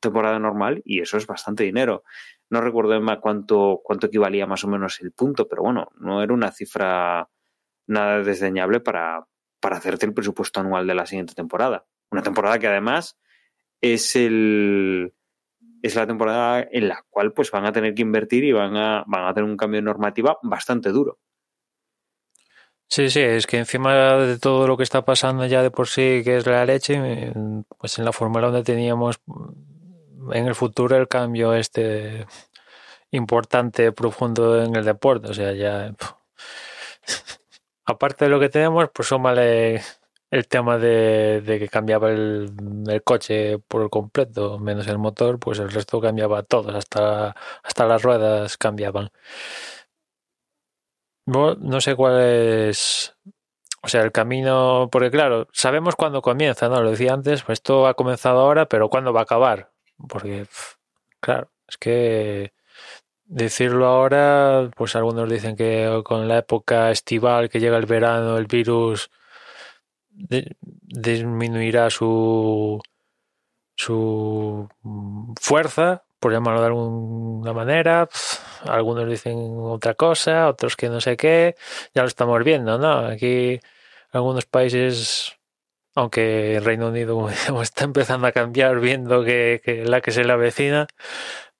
[0.00, 2.02] temporada normal y eso es bastante dinero.
[2.50, 6.50] No recuerdo cuánto, cuánto equivalía más o menos el punto, pero bueno, no era una
[6.50, 7.28] cifra
[7.86, 9.26] nada desdeñable para,
[9.60, 11.86] para hacerte el presupuesto anual de la siguiente temporada.
[12.10, 13.18] Una temporada que además
[13.80, 15.12] es el
[15.82, 19.04] es la temporada en la cual pues van a tener que invertir y van a,
[19.06, 21.18] van a tener un cambio de normativa bastante duro.
[22.88, 26.22] Sí, sí, es que encima de todo lo que está pasando ya de por sí,
[26.24, 27.32] que es la leche,
[27.78, 29.20] pues en la Fórmula 1 teníamos
[30.32, 32.26] en el futuro el cambio este
[33.10, 35.28] importante, profundo en el deporte.
[35.28, 35.94] O sea, ya.
[37.84, 39.82] Aparte de lo que tenemos, pues súmale
[40.30, 42.52] el tema de, que cambiaba el,
[42.88, 48.02] el, coche por completo, menos el motor, pues el resto cambiaba todos, hasta, hasta las
[48.02, 49.10] ruedas cambiaban.
[51.26, 53.14] No, sé cuál es.
[53.82, 56.80] O sea, el camino, porque claro, sabemos cuándo comienza, ¿no?
[56.82, 59.72] Lo decía antes, pues esto ha comenzado ahora, pero ¿cuándo va a acabar?
[60.08, 60.46] Porque,
[61.20, 62.52] claro, es que
[63.24, 68.46] decirlo ahora, pues algunos dicen que con la época estival que llega el verano, el
[68.46, 69.10] virus
[70.10, 72.80] disminuirá su
[73.76, 74.68] su
[75.40, 78.08] fuerza, por llamarlo de alguna manera.
[78.64, 81.54] Algunos dicen otra cosa, otros que no sé qué.
[81.94, 82.98] Ya lo estamos viendo, ¿no?
[83.06, 83.60] Aquí
[84.10, 85.36] algunos países,
[85.94, 87.28] aunque el Reino Unido
[87.62, 90.88] está empezando a cambiar viendo que, que la que se le avecina,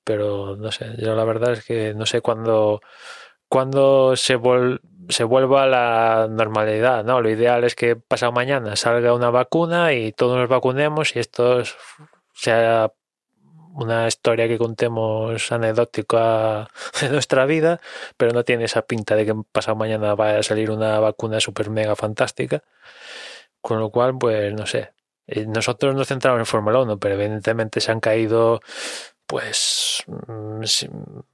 [0.03, 2.81] pero no sé, yo la verdad es que no sé cuándo
[3.49, 7.21] cuando se, vuel se vuelva a la normalidad, ¿no?
[7.21, 11.63] Lo ideal es que pasado mañana salga una vacuna y todos nos vacunemos y esto
[12.35, 12.91] sea
[13.77, 16.69] una historia que contemos anecdótica
[17.01, 17.81] de nuestra vida,
[18.17, 21.71] pero no tiene esa pinta de que pasado mañana vaya a salir una vacuna super
[21.71, 22.63] mega fantástica.
[23.61, 24.93] Con lo cual, pues no sé.
[25.27, 28.61] Eh, nosotros nos centramos en Fórmula 1, pero evidentemente se han caído
[29.27, 30.61] pues, mm,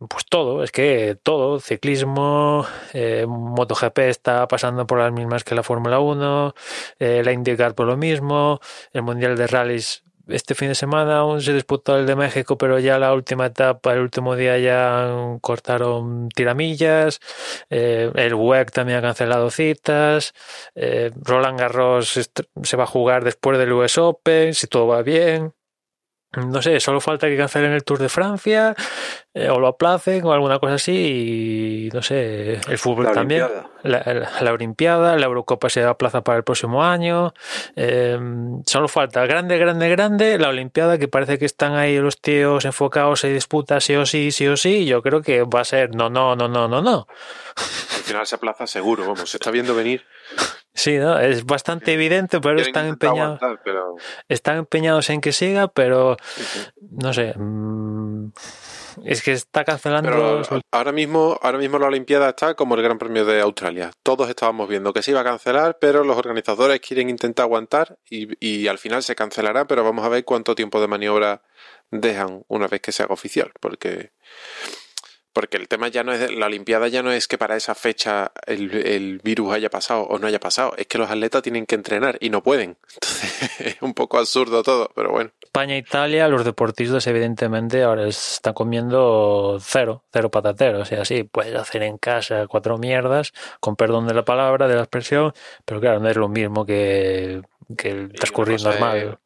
[0.08, 5.62] pues todo, es que todo, ciclismo, eh, MotoGP está pasando por las mismas que la
[5.62, 6.54] Fórmula 1,
[6.98, 8.60] eh, la IndyCar por lo mismo,
[8.92, 12.78] el Mundial de Rallys este fin de semana aún se disputó el de México, pero
[12.78, 17.20] ya la última etapa, el último día ya cortaron tiramillas.
[17.70, 20.34] Eh, el WEC también ha cancelado citas.
[20.74, 22.30] Eh, Roland Garros
[22.62, 25.52] se va a jugar después del US Open, si todo va bien.
[26.34, 28.74] No sé, solo falta que cancelen el Tour de Francia
[29.34, 33.46] eh, o lo aplacen o alguna cosa así y no sé, el fútbol también.
[33.82, 37.34] La, la, Olimpiada, la Eurocopa se aplaza para el próximo año.
[37.76, 38.18] Eh,
[38.64, 43.20] solo falta grande, grande, grande la Olimpiada que parece que están ahí los tíos enfocados,
[43.20, 44.86] se disputa sí o sí, sí o sí.
[44.86, 47.06] yo creo que va a ser no, no, no, no, no, no.
[47.56, 50.06] Al final se aplaza seguro, vamos, se está viendo venir.
[50.74, 51.18] Sí, ¿no?
[51.18, 53.40] es bastante evidente, pero están empeñados.
[54.28, 56.16] Están empeñados en que siga, pero
[56.90, 57.34] no sé.
[57.36, 58.32] Mm,
[59.04, 60.42] es que está cancelando.
[60.70, 63.90] ahora mismo, ahora mismo la Olimpiada está como el Gran Premio de Australia.
[64.02, 68.28] Todos estábamos viendo que se iba a cancelar, pero los organizadores quieren intentar aguantar y,
[68.40, 71.42] y al final se cancelará, pero vamos a ver cuánto tiempo de maniobra
[71.90, 74.12] dejan una vez que se haga oficial, porque
[75.32, 78.32] porque el tema ya no es, la Olimpiada ya no es que para esa fecha
[78.46, 82.18] el, virus haya pasado o no haya pasado, es que los atletas tienen que entrenar
[82.20, 82.76] y no pueden.
[82.94, 85.30] Entonces es un poco absurdo todo, pero bueno.
[85.42, 90.80] España e Italia, los deportistas evidentemente ahora están comiendo cero, cero patatero.
[90.80, 94.76] O sea, sí, puedes hacer en casa cuatro mierdas, con perdón de la palabra, de
[94.76, 95.32] la expresión,
[95.64, 97.42] pero claro, no es lo mismo que,
[97.76, 99.18] que el transcurrir normal.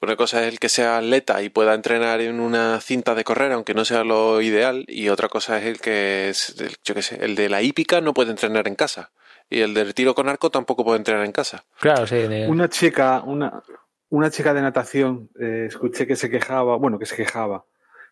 [0.00, 3.52] Una cosa es el que sea atleta y pueda entrenar en una cinta de correr,
[3.52, 7.24] aunque no sea lo ideal, y otra cosa es el que es, yo qué sé,
[7.24, 9.10] el de la hípica no puede entrenar en casa.
[9.50, 11.64] Y el del tiro con arco tampoco puede entrenar en casa.
[11.78, 12.16] Claro, sí.
[12.48, 13.62] Una chica, una,
[14.08, 17.66] una chica de natación, eh, escuché que se quejaba, bueno, que se quejaba,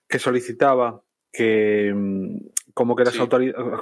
[0.09, 1.03] que solicitaba
[1.33, 2.37] que mm,
[2.75, 3.17] como que las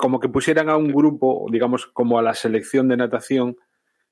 [0.00, 3.56] como que pusieran a un grupo, digamos, como a la selección de natación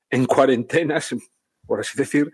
[0.09, 1.15] en cuarentenas,
[1.65, 2.31] por así decir,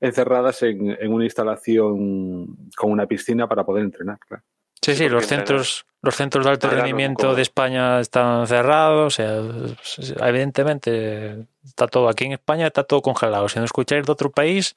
[0.00, 4.42] encerradas en, una instalación con una piscina para poder entrenar, claro.
[4.80, 10.28] Sí, sí, los centros, los centros de alto rendimiento de España están cerrados, o sea,
[10.28, 13.48] evidentemente está todo aquí en España, está todo congelado.
[13.48, 14.76] Si no escucháis de otro país,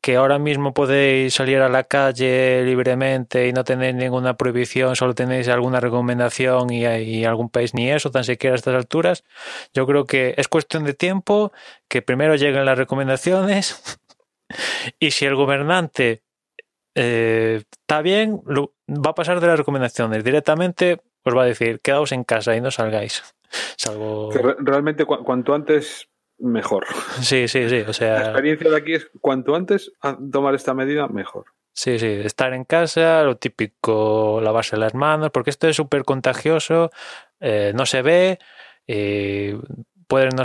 [0.00, 5.14] que ahora mismo podéis salir a la calle libremente y no tenéis ninguna prohibición, solo
[5.14, 9.24] tenéis alguna recomendación y, y, algún país ni eso, tan siquiera a estas alturas,
[9.72, 11.52] yo creo que es cuestión de tiempo
[11.88, 13.82] que primero lleguen las recomendaciones
[14.98, 16.22] y si el gobernante
[16.94, 20.24] eh, está bien, va a pasar de las recomendaciones.
[20.24, 23.22] Directamente os va a decir, quedaos en casa y no salgáis.
[23.76, 24.30] Salvo...
[24.58, 26.86] realmente cuanto antes mejor.
[27.20, 27.80] Sí, sí, sí.
[27.86, 28.14] O sea...
[28.14, 29.92] La experiencia de aquí es cuanto antes
[30.32, 31.46] tomar esta medida, mejor.
[31.72, 36.90] Sí, sí, estar en casa, lo típico, lavarse las manos, porque esto es súper contagioso,
[37.38, 38.40] eh, no se ve,
[38.88, 39.56] eh,
[40.08, 40.42] pueden no,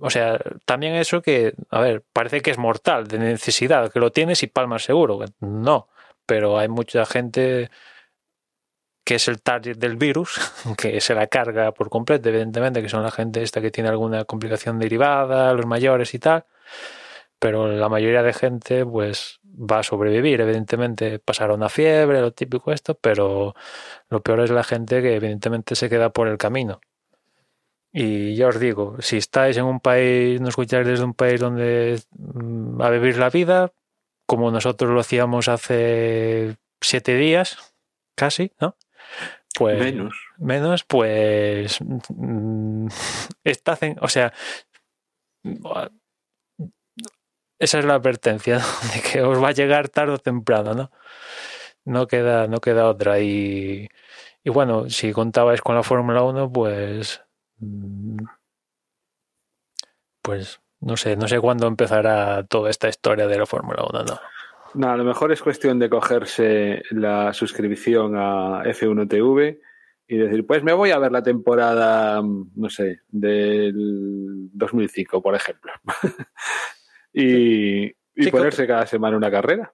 [0.00, 4.10] o sea, también eso que, a ver, parece que es mortal, de necesidad, que lo
[4.12, 5.20] tienes y palmas seguro.
[5.40, 5.88] No,
[6.26, 7.70] pero hay mucha gente
[9.04, 10.38] que es el target del virus,
[10.78, 14.24] que se la carga por completo, evidentemente, que son la gente esta que tiene alguna
[14.24, 16.44] complicación derivada, los mayores y tal.
[17.38, 20.40] Pero la mayoría de gente, pues, va a sobrevivir.
[20.40, 23.54] Evidentemente, pasará una fiebre, lo típico esto, pero
[24.10, 26.80] lo peor es la gente que, evidentemente, se queda por el camino.
[27.92, 32.00] Y ya os digo, si estáis en un país, no escucháis desde un país donde
[32.16, 33.72] mm, a vivir la vida,
[34.26, 37.74] como nosotros lo hacíamos hace siete días,
[38.14, 38.76] casi, ¿no?
[39.56, 40.14] Pues menos.
[40.38, 42.86] Menos, pues mm,
[43.80, 44.32] en, o sea,
[47.58, 48.58] esa es la advertencia
[48.94, 50.90] de que os va a llegar tarde o temprano, ¿no?
[51.84, 53.20] No queda, no queda otra.
[53.20, 53.88] Y,
[54.44, 57.22] y bueno, si contabais con la Fórmula 1, pues.
[60.22, 64.20] Pues no sé, no sé cuándo empezará toda esta historia de la Fórmula 1, ¿no?
[64.74, 69.60] No, a lo mejor es cuestión de cogerse la suscripción a F1 TV
[70.06, 75.72] y decir, pues me voy a ver la temporada, no sé, del 2005, por ejemplo.
[77.12, 77.92] y,
[78.30, 79.72] ponerse cada semana una carrera.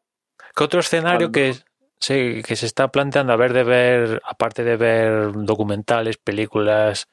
[0.54, 1.54] ¿Qué otro escenario que,
[1.98, 7.08] sí, que se está planteando, a ver, de ver, aparte de ver documentales, películas,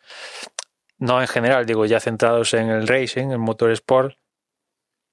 [1.04, 4.16] no en general, digo, ya centrados en el racing, en motorsport,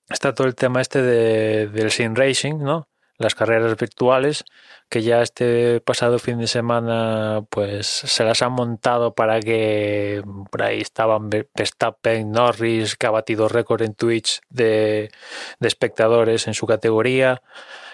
[0.09, 2.89] está todo el tema este de, del sim racing, ¿no?
[3.19, 4.45] Las carreras virtuales,
[4.89, 10.63] que ya este pasado fin de semana, pues se las han montado para que por
[10.63, 15.11] ahí estaban Verstappen, Norris, que ha batido récord en Twitch de,
[15.59, 17.43] de espectadores en su categoría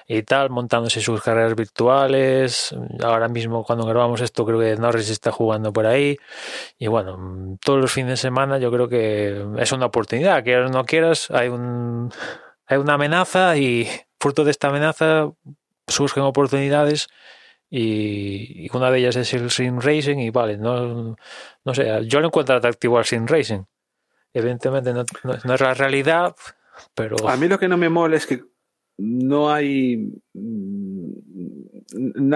[0.08, 2.74] y tal, montándose sus carreras virtuales.
[3.02, 6.16] Ahora mismo, cuando grabamos esto, creo que Norris está jugando por ahí.
[6.78, 10.44] Y bueno, todos los fines de semana yo creo que es una oportunidad.
[10.44, 12.12] Quieras o no quieras, hay, un,
[12.66, 13.88] hay una amenaza y
[14.20, 15.30] fruto de esta amenaza
[15.88, 17.08] surgen oportunidades.
[17.68, 20.18] Y una de ellas es el sim racing.
[20.18, 21.16] Y vale, no,
[21.64, 23.62] no sé, yo lo encuentro atractivo al sim racing.
[24.32, 26.36] Evidentemente no, no- no es la realidad,
[26.94, 27.28] pero.
[27.28, 28.42] A mí lo que no me mola es que
[28.98, 30.12] no hay.
[30.34, 31.10] mm,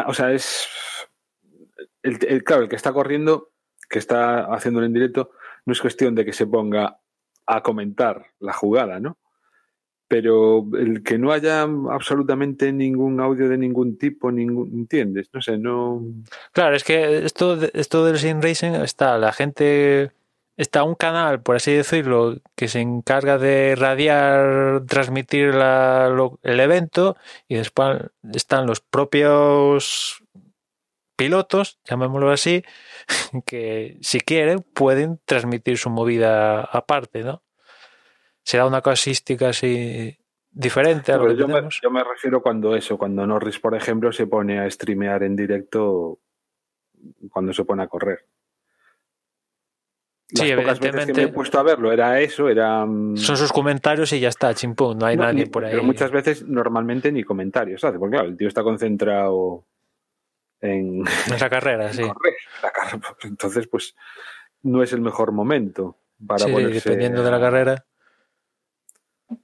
[0.07, 0.67] o sea, es.
[2.03, 3.51] El, el- claro, el que está corriendo,
[3.89, 5.31] que está haciéndolo en directo,
[5.67, 6.99] no es cuestión de que se ponga
[7.47, 9.19] a comentar la jugada, ¿no?
[10.09, 15.29] Pero el que no haya absolutamente ningún audio de ningún tipo, ningún, ¿entiendes?
[15.33, 16.03] No sé, no.
[16.53, 20.11] Claro, es que esto, esto del sim racing está la gente,
[20.61, 26.61] está un canal, por así decirlo, que se encarga de radiar, transmitir la- lo- el
[26.61, 27.17] evento
[27.49, 27.99] y después
[28.35, 30.23] están los propios
[31.17, 32.63] pilotos, llamémoslo así,
[33.47, 37.43] que si quieren pueden transmitir su movida aparte, ¿no?
[38.43, 40.19] Se da una casística así
[40.51, 43.75] diferente a lo Pero que yo, me, yo me refiero cuando eso, cuando Norris, por
[43.75, 46.19] ejemplo, se pone a streamear en directo
[47.31, 48.27] cuando se pone a correr.
[50.33, 52.85] Las Sí, pocas veces que me he puesto a verlo era eso, era...
[52.87, 55.73] mm, Son sus comentarios y ya está, chimpún, no hay no, nadie ni- por ahí.
[55.73, 59.65] Pero muchas veces normalmente ni comentarios hace, porque claro, el tío está concentrado
[60.61, 62.03] en, En esa carrera, sí.
[62.03, 62.35] correr.
[62.63, 63.17] la carrera.
[63.25, 63.97] Entonces, pues
[64.63, 67.85] no es el mejor momento para Sí, ponerse dependiendo de la carrera.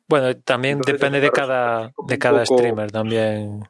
[0.09, 3.61] Bueno, también Entonces, depende de cada, de cada poco- streamer también.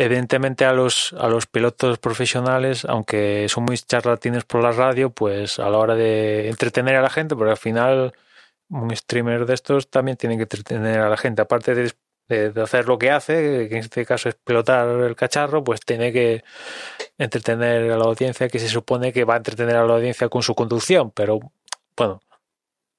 [0.00, 5.58] Evidentemente a los, a los pilotos profesionales, aunque son muy charlatines por la radio, pues
[5.58, 8.14] a la hora de entretener a la gente, porque al final
[8.70, 11.92] un streamer de estos también tiene que entretener a la gente, aparte de,
[12.28, 16.12] de- hacer lo que hace, que en este caso es pilotar el cacharro, pues tiene
[16.12, 16.44] que
[17.18, 20.42] entretener a la audiencia, que se supone que va a entretener a la audiencia con
[20.42, 21.40] su conducción, pero
[21.96, 22.20] bueno,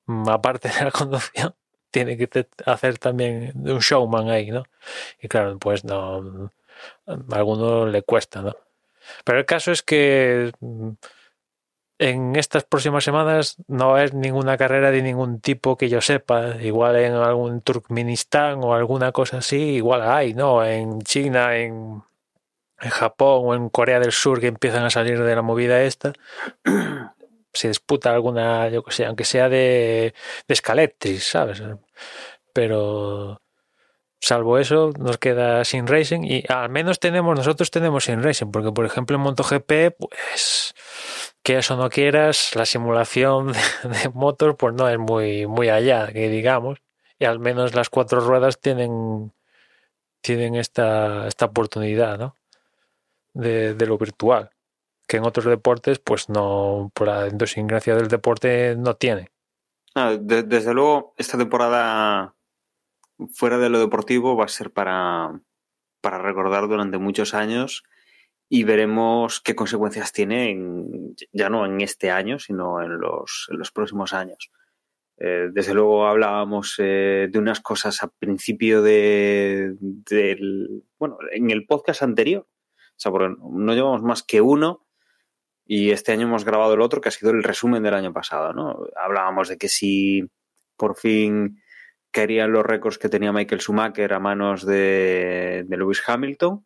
[0.08, 1.56] mm, aparte de la conducción,
[1.92, 4.64] tiene que hacer también un showman ahí, ¿no?
[5.22, 6.52] Y claro, pues no,
[7.08, 8.56] a alguno le cuesta, ¿no?
[9.24, 10.92] Pero el caso es que mm,
[12.00, 16.56] en estas próximas semanas no haber ninguna carrera de ningún tipo que yo sepa.
[16.62, 20.64] Igual en algún Turkmenistán o alguna cosa así, igual hay, ¿no?
[20.66, 22.04] En China, en,
[22.78, 26.14] Japón o en Corea del Sur que empiezan a salir de la movida esta.
[27.54, 30.14] Se disputa alguna, yo que sé, aunque sea de,
[30.48, 31.62] de Scalectris, ¿sabes?
[32.54, 33.42] Pero
[34.20, 38.72] salvo eso, nos queda sin racing y al menos tenemos, nosotros tenemos sin racing, porque
[38.72, 40.74] por ejemplo en MotoGP, pues
[41.44, 43.54] que eso no quieras, la simulación
[43.84, 46.80] de, de pues no es muy, muy allá, que digamos,
[47.18, 49.34] y al menos las cuatro ruedas tienen,
[50.22, 52.36] tienen esta, esta oportunidad, ¿no?
[53.34, 54.50] De, de lo virtual,
[55.08, 59.30] que en otros deportes, pues no, por la idiosincrasia del deporte no tiene.
[59.96, 62.36] Ah, de- desde luego, esta temporada,
[63.34, 65.40] fuera de lo deportivo, va a ser para,
[66.02, 67.84] para recordar durante muchos años
[68.50, 73.60] y veremos qué consecuencias tiene, en- ya no en este año, sino en los, en
[73.60, 74.52] los próximos años.
[75.18, 81.66] Eh, desde luego hablábamos eh, de unas cosas al principio de, del, bueno, en el
[81.66, 82.48] podcast anterior.
[82.48, 84.86] O sea, porque no llevamos más que uno
[85.66, 88.54] y este año hemos grabado el otro que ha sido el resumen del año pasado,
[88.54, 88.80] ¿no?
[88.96, 90.24] Hablábamos de que si
[90.76, 91.62] por fin
[92.12, 96.66] caerían los récords que tenía Michael Schumacher a manos de, de Lewis Hamilton,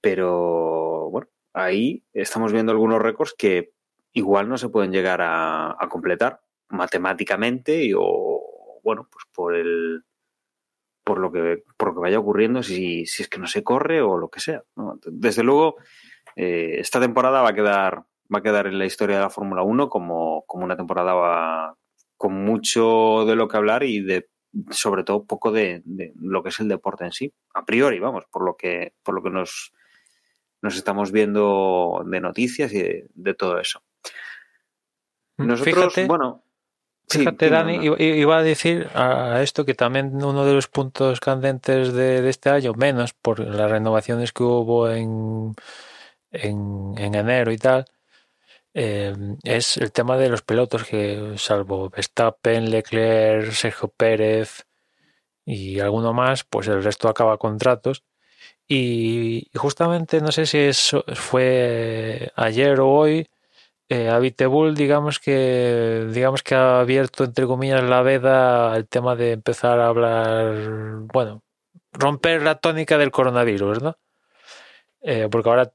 [0.00, 3.72] pero bueno, ahí estamos viendo algunos récords que
[4.12, 10.04] igual no se pueden llegar a, completar matemáticamente y, o bueno, pues por el
[11.04, 14.00] por lo que por lo que vaya ocurriendo si, si es que no se corre
[14.02, 14.62] o lo que sea.
[15.06, 15.76] Desde luego,
[16.36, 19.62] eh, esta temporada va a quedar va a quedar en la historia de la Fórmula
[19.62, 21.76] 1 como, como una temporada va-
[22.16, 24.28] con mucho de lo que hablar y de
[24.70, 27.32] sobre todo poco de, de lo que es el deporte en sí.
[27.54, 29.72] A priori, vamos, por lo que, por lo que nos,
[30.62, 33.82] nos estamos viendo de noticias y de, de todo eso.
[35.36, 36.44] Nosotros, Fíjate, bueno,
[37.08, 41.92] Fíjate, Dani, iba- iba a decir a esto que también uno de los puntos candentes
[41.92, 45.54] de, de este año, menos por las renovaciones que hubo en,
[46.30, 47.86] en, en enero y tal,
[48.74, 54.66] eh, es el tema de los pilotos que, salvo Verstappen, Leclerc, Sergio Pérez
[55.44, 58.04] y alguno más, pues el resto acaba contratos.
[58.68, 63.28] Y, y justamente, no sé si eso fue ayer o hoy,
[63.90, 64.32] eh,
[64.76, 69.88] digamos que, digamos que ha abierto, entre comillas, la veda al tema de empezar a
[69.88, 71.42] hablar, bueno,
[71.92, 73.96] romper la tónica del coronavirus, ¿no?
[75.02, 75.70] Eh, porque ahora,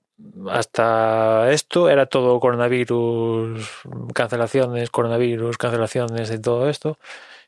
[0.51, 3.81] hasta esto, era todo coronavirus,
[4.13, 6.97] cancelaciones, coronavirus, cancelaciones y todo esto.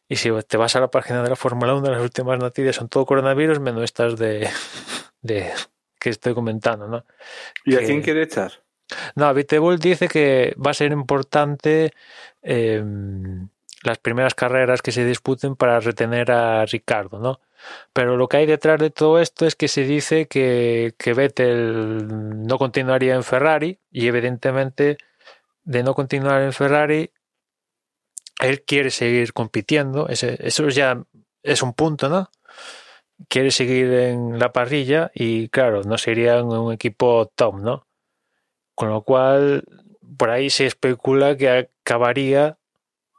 [0.10, 2.88] Y si te vas a la página de la Fórmula 1, las últimas noticias son
[2.90, 4.50] todo coronavirus, menos estas de,
[5.22, 5.52] de
[6.00, 7.06] que estoy comentando, ¿no?
[7.66, 8.54] ¿Y a que- quién quiere echar?
[9.16, 11.92] No, Vitebol dice que va a ser importante
[12.42, 12.82] eh,
[13.84, 17.42] las primeras carreras que se disputen para retener a Ricardo, ¿no?
[17.94, 22.08] Pero lo que hay detrás de todo esto es que se dice que, que Vettel
[22.48, 24.98] no continuaría en Ferrari y evidentemente
[25.64, 27.12] de no continuar en Ferrari
[28.40, 31.04] él quiere seguir compitiendo, ese- eso ya
[31.44, 32.30] es un punto, ¿no?
[33.30, 37.88] Quiere seguir en la parrilla y claro, no sería un equipo top, ¿no?
[38.76, 39.64] Con lo cual,
[40.18, 42.58] por ahí se especula que acabaría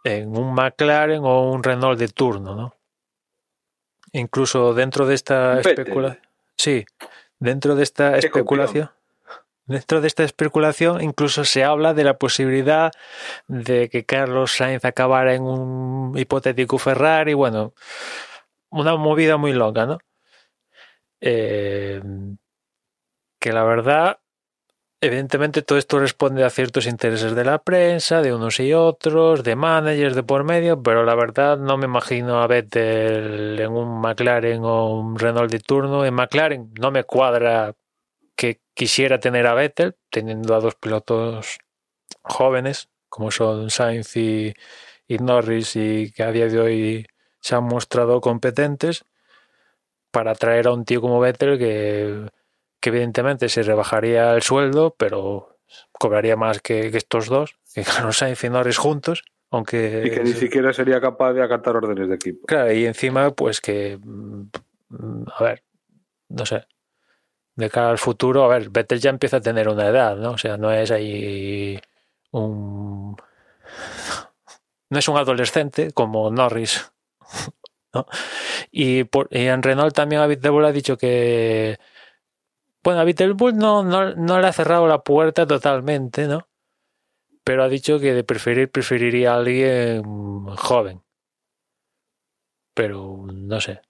[0.04, 2.74] en un McLaren o un Renault de turno, ¿no?
[4.12, 6.22] Incluso dentro de esta especulación.
[6.56, 6.84] Sí,
[7.38, 8.90] dentro de esta Qué especulación.
[9.66, 12.90] Dentro de esta especulación incluso se habla de la posibilidad
[13.48, 17.74] de que Carlos Sainz acabara en un hipotético Ferrari, bueno,
[18.70, 19.98] una movida muy loca, ¿no?
[21.20, 22.00] Eh,
[23.38, 24.18] que la verdad,
[25.00, 29.56] evidentemente todo esto responde a ciertos intereses de la prensa, de unos y otros, de
[29.56, 34.64] managers de por medio, pero la verdad no me imagino a Vettel en un McLaren
[34.64, 36.04] o un Renault de turno.
[36.04, 37.74] En McLaren no me cuadra
[38.36, 41.58] que quisiera tener a Vettel, teniendo a dos pilotos
[42.22, 44.54] jóvenes, como son Sainz y,
[45.08, 47.06] Norris, y que a día de hoy
[47.40, 49.04] se han mostrado competentes,
[50.10, 52.28] para traer a un tío como Vettel que,
[52.80, 55.58] que evidentemente se rebajaría el sueldo, pero
[55.92, 60.02] cobraría más que, que estos dos, que Carlos Sainz y Norris juntos, aunque...
[60.04, 62.46] Y que ni siquiera sería capaz de acatar órdenes de equipo.
[62.46, 65.62] Claro, y encima, pues que, mm, a ver,
[66.28, 66.66] no sé,
[67.56, 70.32] de cara al futuro, a ver, Vettel ya empieza a tener una edad, ¿no?
[70.32, 71.80] O sea, no es ahí
[72.30, 73.16] un...
[74.90, 76.90] No es un adolescente como Norris,
[77.94, 78.06] ¿no?
[78.70, 81.78] Y, por, y en Renault también Abiteboul ha dicho que...
[82.82, 86.48] Bueno, Abiteboul no, no, no le ha cerrado la puerta totalmente, ¿no?
[87.44, 90.02] Pero ha dicho que de preferir preferiría a alguien
[90.56, 91.02] joven
[92.78, 93.80] pero no sé.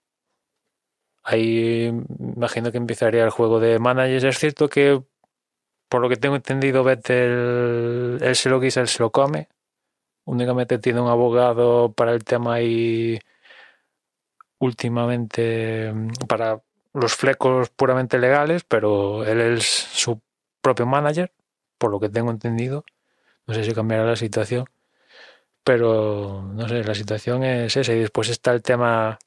[1.23, 4.25] Ahí imagino que empezaría el juego de managers.
[4.25, 5.03] Es cierto que,
[5.91, 9.49] por lo que tengo entendido, Vettel, él se lo guisa, él se lo come.
[10.25, 13.19] Únicamente tiene un abogado para el tema y
[14.59, 15.93] últimamente
[16.29, 16.63] para
[16.95, 20.21] los flecos puramente legales, pero él es su
[20.63, 21.33] propio manager,
[21.79, 22.85] por lo que tengo entendido.
[23.47, 24.67] No sé si cambiará la situación
[25.65, 27.93] pero no sé, la situación es esa.
[27.93, 29.19] Y después está el tema,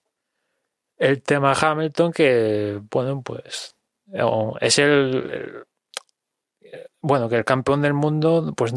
[0.98, 3.76] el tema Hamilton, que, bueno, pues
[4.22, 5.66] o- es el,
[7.02, 8.74] bueno, que el campeón del mundo, pues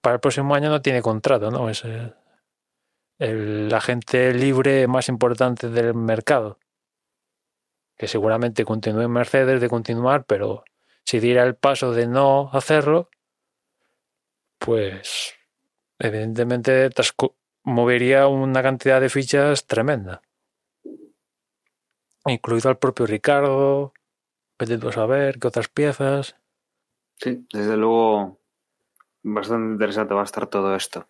[0.00, 1.68] para el próximo año no tiene contrato, ¿no?
[1.68, 1.84] Es
[3.18, 6.58] el agente libre más importante del mercado.
[7.96, 10.64] Que seguramente continúe en Mercedes de continuar, pero
[11.04, 13.10] si diera el paso de no hacerlo,
[14.58, 15.34] pues
[15.98, 16.90] evidentemente
[17.62, 20.22] movería una cantidad de fichas tremenda.
[22.26, 23.92] Incluido al propio Ricardo,
[24.58, 26.36] vete a saber qué otras piezas.
[27.18, 28.40] Sí, desde luego,
[29.22, 31.08] bastante interesante va a estar todo esto.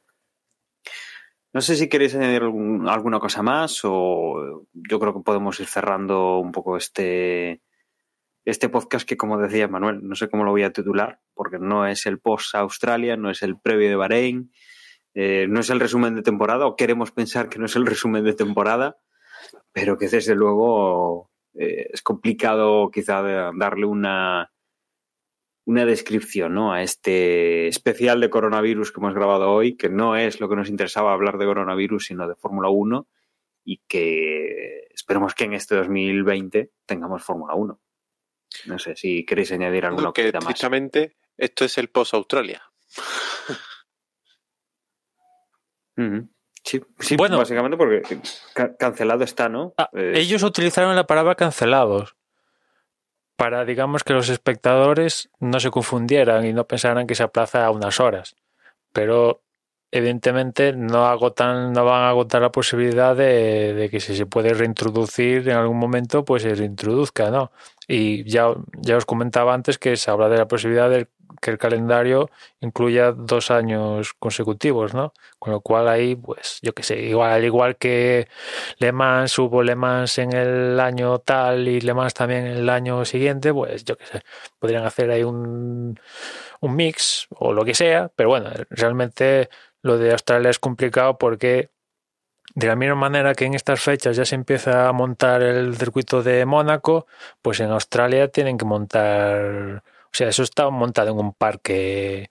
[1.57, 5.66] No sé si queréis añadir algún- alguna cosa más o yo creo que podemos ir
[5.66, 7.62] cerrando un poco este,
[8.44, 11.86] este podcast que, como decía Manuel, no sé cómo lo voy a titular, porque no
[11.86, 14.52] es el post Australia, no es el previo de Bahrein,
[15.14, 18.22] eh, no es el resumen de temporada, o queremos pensar que no es el resumen
[18.22, 18.98] de temporada,
[19.72, 23.22] pero que desde luego eh, es complicado quizá
[23.57, 24.52] darle una,
[25.66, 26.72] una descripción ¿no?
[26.72, 30.68] a este especial de coronavirus que hemos grabado hoy, que no es lo que nos
[30.70, 33.06] interesaba hablar de coronavirus, sino de Fórmula 1,
[33.64, 37.80] y que esperemos que en este 2020 tengamos Fórmula 1.
[38.66, 40.54] No sé si queréis añadir alguna que cosita más.
[41.36, 42.62] esto es el post Australia.
[45.96, 46.28] Ujú.
[46.62, 47.38] Sí, sí Bueno.
[47.38, 48.02] básicamente porque
[48.54, 49.72] ca- cancelado está, ¿no?
[49.78, 52.15] Ah, Eh, ellos utilizaron la palabra cancelados
[53.37, 57.70] para, digamos, que los espectadores no se confundieran y no pensaran que se aplaza a
[57.70, 58.37] unas horas.
[58.93, 59.43] Pero
[59.91, 64.55] evidentemente no agotan, no van a agotar la posibilidad de, de que si se puede
[64.55, 67.53] reintroducir en algún momento, pues se reintroduzca, ¿no?
[67.87, 71.09] Y ya, ya os comentaba antes que se habla de la posibilidad de
[71.41, 75.12] que el calendario incluya dos años consecutivos, ¿no?
[75.39, 78.29] Con lo cual ahí, pues, yo qué sé, igual, al igual que
[78.79, 82.68] Le Mans, hubo Le Mans en el año tal y Le Mans también en el
[82.70, 84.22] año siguiente, pues yo qué sé,
[84.59, 85.99] podrían hacer ahí un,
[86.61, 89.49] un mix o lo que sea, pero bueno, realmente
[89.83, 91.70] lo de Australia es complicado porque
[92.57, 96.22] de la misma manera que en estas fechas ya se empieza a montar el circuito
[96.22, 97.07] de Mónaco,
[97.43, 102.28] pues en Australia tienen que montar, o sea, eso está montado en un parque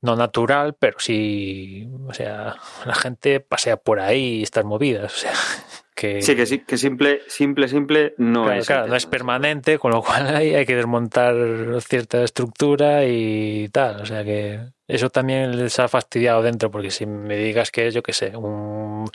[0.00, 5.16] no natural, pero sí, o sea, la gente pasea por ahí y estas movidas, o
[5.16, 5.32] sea,
[5.94, 8.66] que Sí, que sí, que simple, simple, simple no claro, es.
[8.66, 11.36] claro, no es permanente, con lo cual hay, hay que desmontar
[11.82, 14.00] cierta estructura y tal.
[14.00, 17.94] O sea que eso también les ha fastidiado dentro, porque si me digas que es,
[17.94, 19.08] yo qué sé, un,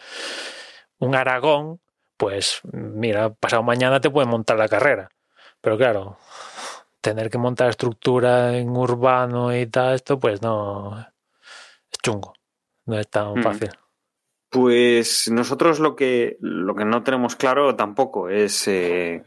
[0.99, 1.81] un Aragón,
[2.15, 5.09] pues mira, pasado mañana te pueden montar la carrera.
[5.61, 6.17] Pero claro,
[7.09, 12.33] tener que montar estructura en urbano y tal, esto pues no es chungo.
[12.85, 13.43] No es tan Mm.
[13.43, 13.69] fácil.
[14.49, 19.23] Pues nosotros lo que, lo que no tenemos claro tampoco es eh,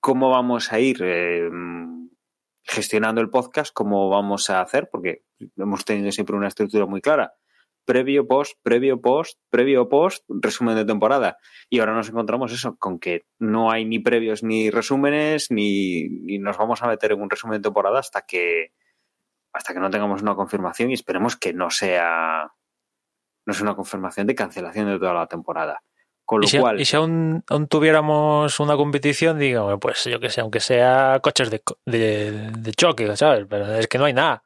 [0.00, 1.48] cómo vamos a ir eh,
[2.62, 5.24] gestionando el podcast, cómo vamos a hacer, porque
[5.56, 7.34] hemos tenido siempre una estructura muy clara.
[7.84, 11.38] Previo, post, previo, post, previo, post, resumen de temporada.
[11.68, 16.38] Y ahora nos encontramos eso, con que no hay ni previos ni resúmenes, ni, ni
[16.38, 18.72] nos vamos a meter en un resumen de temporada hasta que
[19.52, 22.52] hasta que no tengamos una confirmación y esperemos que no sea
[23.46, 25.82] no es una confirmación de cancelación de toda la temporada.
[26.24, 30.20] Con lo Y si, cual, y si aún, aún tuviéramos una competición, digamos, pues yo
[30.20, 33.46] que sé, aunque sea coches de, de, de choque, ¿sabes?
[33.48, 34.44] Pero es que no hay nada.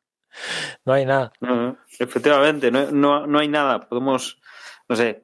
[0.85, 1.33] No hay nada.
[1.41, 3.89] no, efectivamente, no, no, no hay nada.
[3.89, 4.41] Podemos,
[4.89, 5.23] no sé, eh,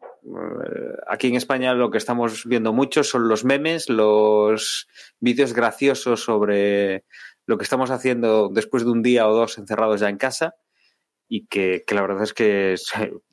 [1.08, 4.88] aquí en España lo que estamos viendo mucho son los memes, los
[5.20, 7.04] vídeos graciosos sobre
[7.46, 10.54] lo que estamos haciendo después de un día o dos encerrados ya en casa.
[11.28, 12.74] Y que, que la verdad es que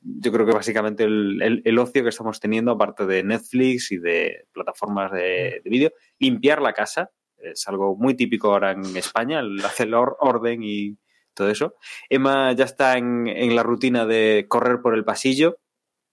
[0.00, 4.46] yo creo que básicamente el, el- ocio que estamos teniendo, aparte de Netflix y de
[4.52, 7.10] plataformas de, de vídeo, limpiar la casa.
[7.36, 10.96] Es algo muy típico ahora en España, el hacer or- orden y
[11.40, 11.74] todo eso.
[12.08, 15.58] Emma ya está en, en la rutina de correr por el pasillo.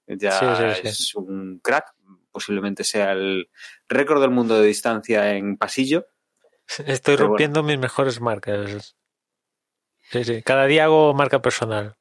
[0.07, 0.87] Ya Sí, sí, sí.
[0.87, 1.93] es un crack.
[2.31, 3.49] Posiblemente sea el
[3.89, 6.07] récord del mundo de distancia en pasillo.
[6.85, 8.95] Estoy Pero rompiendo mis mejores marcas.
[10.09, 10.41] Sí, sí.
[10.43, 11.95] Cada día hago marca personal.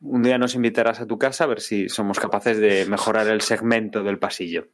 [0.00, 3.42] Un día nos invitarás a tu casa a ver si somos capaces de mejorar el
[3.42, 4.68] segmento del pasillo.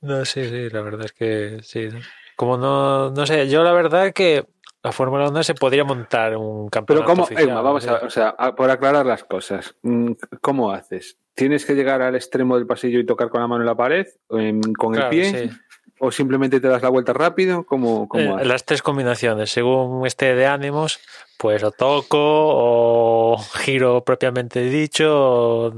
[0.00, 1.88] No, sí, sí, la verdad es que sí.
[2.36, 4.46] Como no, no sé, yo la verdad que
[4.82, 7.88] la Fórmula 1 se podría montar un Pero campeonato cómo, oficial, Emma, vamos sí.
[7.88, 11.18] a ver, o sea, a- por aclarar las cosas, mm, ¿cómo haces?
[11.34, 14.06] ¿Tienes que llegar al extremo del pasillo y tocar con la mano en la pared,
[14.30, 15.56] em, con Claro, el pie, sí.
[16.00, 17.64] o simplemente te das la vuelta rápido?
[17.64, 18.44] ¿Cómo, cómo Eh?
[18.44, 21.00] Las tres combinaciones, según esté de ánimos,
[21.38, 25.72] pues o toco o giro propiamente dicho, o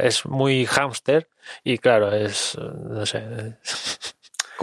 [0.00, 1.28] es muy hámster
[1.64, 3.56] y claro, es, no sé,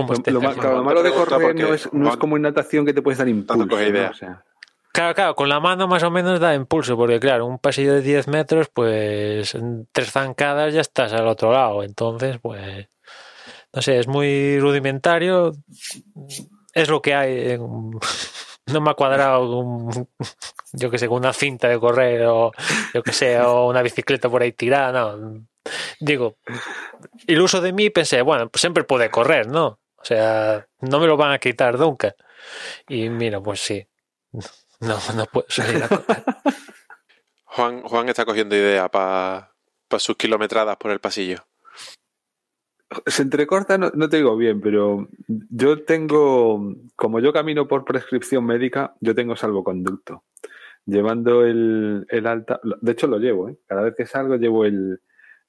[0.04, 0.32] como Lo, esté.
[0.32, 3.18] lo claro, malo de correr no es, no es como en natación que te puedes
[3.18, 3.68] dar impulso.
[3.68, 3.90] coge ¿no?
[3.98, 4.10] idea.
[4.10, 4.44] O sea,
[4.92, 8.02] Claro, claro, con la mano más o menos da impulso, porque claro, un pasillo de
[8.02, 11.84] 10 metros, pues en tres zancadas ya estás al otro lado.
[11.84, 12.88] Entonces, pues,
[13.72, 15.52] no sé, es muy rudimentario.
[16.74, 17.52] Es lo que hay.
[17.52, 17.92] en-
[18.66, 20.08] No me ha cuadrado un,
[20.74, 22.52] yo que sé, con una cinta de correr o
[22.94, 25.42] yo que sé, o una bicicleta por ahí tirada, no.
[26.00, 26.36] Digo,
[27.26, 29.80] iluso de mí pensé, bueno, pues siempre puede correr, ¿no?
[30.02, 32.16] O sea, no me lo van a quitar nunca.
[32.88, 33.88] Y mira, pues sí.
[34.82, 35.90] No, no puedo salir a.
[37.44, 39.52] Juan, Juan está cogiendo idea para
[39.98, 41.46] sus kilometradas por el pasillo.
[43.06, 48.46] se entrecorta, no, no te digo bien, pero yo tengo, como yo camino por prescripción
[48.46, 50.24] médica, yo tengo salvoconducto.
[50.86, 53.58] Llevando el, el alta, de hecho lo llevo, ¿eh?
[53.68, 55.02] cada vez que salgo llevo el,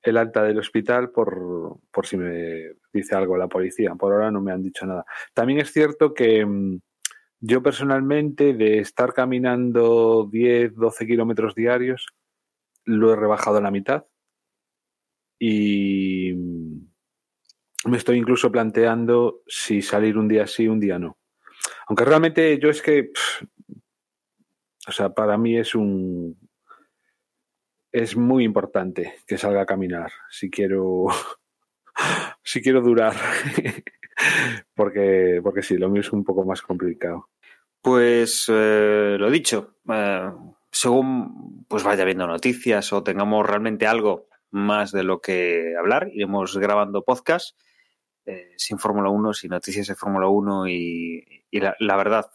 [0.02, 3.94] el alta del hospital por, por si me dice algo la policía.
[3.94, 5.04] Por ahora no me han dicho nada.
[5.34, 6.80] También es cierto que mm,
[7.40, 12.06] yo personalmente, de estar caminando 10, 12 kilómetros diarios,
[12.84, 14.04] lo he rebajado a la mitad.
[15.38, 16.90] Y mm,
[17.86, 21.18] me estoy incluso planteando si salir un día sí, un día no.
[21.86, 23.10] Aunque realmente yo es que,
[24.86, 26.38] o sea, para mí es un,
[27.92, 31.06] es muy importante que salga a caminar si quiero
[32.42, 33.14] si quiero durar.
[34.74, 37.28] porque, porque sí, lo mío es un poco más complicado.
[37.82, 40.30] Pues eh, lo dicho, eh,
[40.70, 46.56] según pues vaya viendo noticias o tengamos realmente algo más de lo que hablar, iremos
[46.58, 47.56] grabando podcast
[48.30, 52.30] eh, sin Fórmula 1, sin noticias de Fórmula 1 y, la, verdad,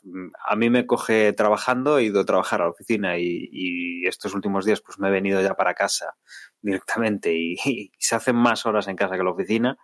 [0.45, 4.65] a mí me coge trabajando, he ido a trabajar a la oficina y, estos últimos
[4.65, 6.15] días pues me he venido ya para casa
[6.61, 9.77] directamente y, se hacen más horas en casa que en la oficina.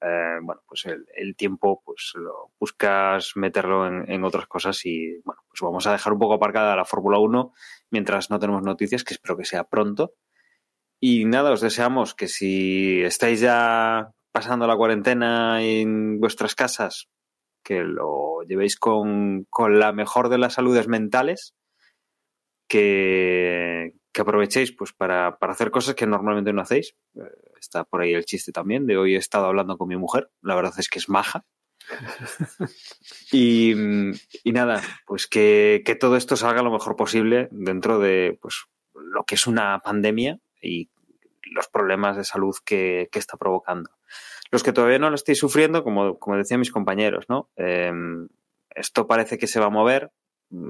[0.00, 5.20] Eh, bueno, pues el, el, tiempo pues lo buscas meterlo en, en, otras cosas y
[5.24, 7.52] bueno, pues vamos a dejar un poco aparcada la Fórmula 1
[7.90, 10.14] mientras no tenemos noticias, que espero que sea pronto.
[11.00, 17.10] Y nada, os deseamos que si estáis ya pasando la cuarentena en vuestras casas,
[17.62, 21.54] que lo llevéis con, con la mejor de las saludes mentales,
[22.66, 26.96] que, que aprovechéis pues para, para, hacer cosas que normalmente no hacéis.
[27.16, 27.20] Eh,
[27.60, 30.54] está por ahí el chiste también de hoy he estado hablando con mi mujer, la
[30.54, 31.44] verdad es que es maja.
[33.30, 33.74] y,
[34.42, 38.64] y, nada, pues que, que, todo esto salga lo mejor posible dentro de pues,
[38.94, 40.88] lo que es una pandemia y
[41.52, 43.90] los problemas de salud que, que está provocando.
[44.50, 47.50] Los que todavía no lo estáis sufriendo, como, como decían mis compañeros, ¿no?
[47.56, 47.92] Eh,
[48.70, 50.12] esto parece que se va a mover.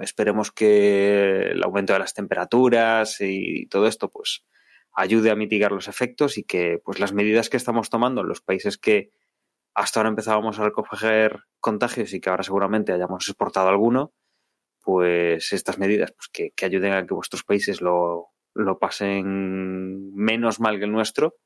[0.03, 4.45] Esperemos que el aumento de las temperaturas y todo esto, pues,
[4.93, 8.43] ayude a mitigar los efectos y que, pues, las medidas que estamos tomando en los
[8.43, 9.11] países que
[9.75, 14.13] hasta ahora empezábamos a recoger contagios y que ahora seguramente hayamos exportado alguno,
[14.83, 20.61] pues estas medidas, pues, que, que ayuden a que vuestros países lo, lo pasen menos
[20.61, 21.37] mal que el nuestro.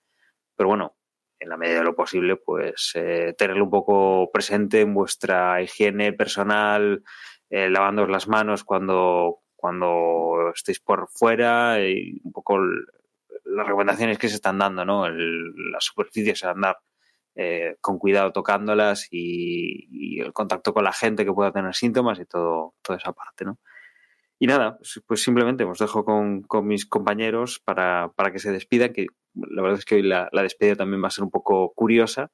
[0.57, 0.97] Pero bueno,
[1.39, 6.13] en la medida de lo posible, pues eh, tenerlo un poco presente en vuestra higiene
[6.13, 7.03] personal,
[7.51, 14.29] eh, lavándoos las manos cuando, cuando estéis por fuera y un poco las recomendaciones que
[14.29, 15.09] se están dando, ¿no?
[15.09, 16.79] Las superficies a andar
[17.37, 22.19] eh, con cuidado tocándolas y, y, el contacto con la gente que pueda tener síntomas
[22.21, 23.59] y todo, toda esa parte, ¿no?
[24.45, 28.53] Y nada, pues, pues simplemente os dejo con, con mis compañeros para, para, que se
[28.53, 31.73] despidan, que la verdad es que hoy la, despedida también va a ser un poco
[31.75, 32.31] curiosa.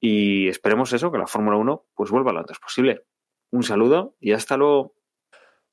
[0.00, 3.04] Y esperemos eso, que la Fórmula 1 pues vuelva lo antes posible.
[3.52, 4.96] Un saludo y hasta luego.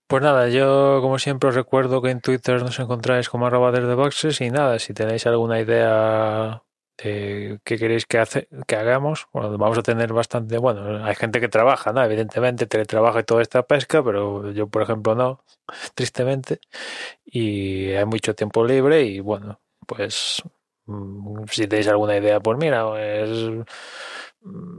[0.06, 3.96] Pues nada, yo como siempre os recuerdo que en Twitter nos encontráis como arroba desde
[3.96, 6.62] boxes y nada, si tenéis alguna idea
[7.04, 8.20] eh, qué queréis que,
[8.76, 9.28] hagamos.
[9.34, 12.04] Bueno, vamos a tener bastante, bueno, hay gente que trabaja, ¿no?
[12.04, 15.44] Evidentemente, teletrabaja y toda esta pesca, pero yo, por ejemplo, no,
[15.96, 16.60] tristemente.
[17.26, 20.44] Y hay mucho tiempo libre y bueno, pues
[20.86, 23.66] mm, si tenéis alguna idea, pues mira, pues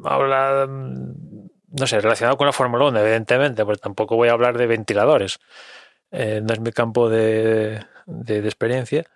[0.04, 1.48] habla, mm,
[1.78, 5.40] no sé, relacionado con la Fórmula 1, evidentemente, pues tampoco voy a hablar de ventiladores.
[6.10, 9.06] Eh, no es mi campo de experiencia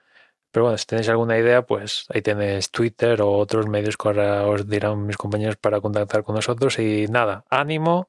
[0.50, 4.46] pero bueno, si tenéis alguna idea, pues ahí tenéis Twitter o otros medios que ahora
[4.46, 6.78] os dirán mis compañeros para contactar con nosotros.
[6.78, 8.08] Y nada, ánimo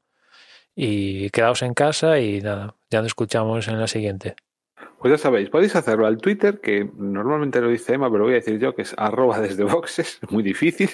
[0.75, 4.35] y quedaos en casa y nada, ya nos escuchamos en la siguiente.
[4.99, 8.37] Pues ya sabéis, podéis hacerlo al Twitter, que normalmente lo dice Emma, pero voy a
[8.37, 10.89] decir yo que es arroba desde boxes, muy difícil.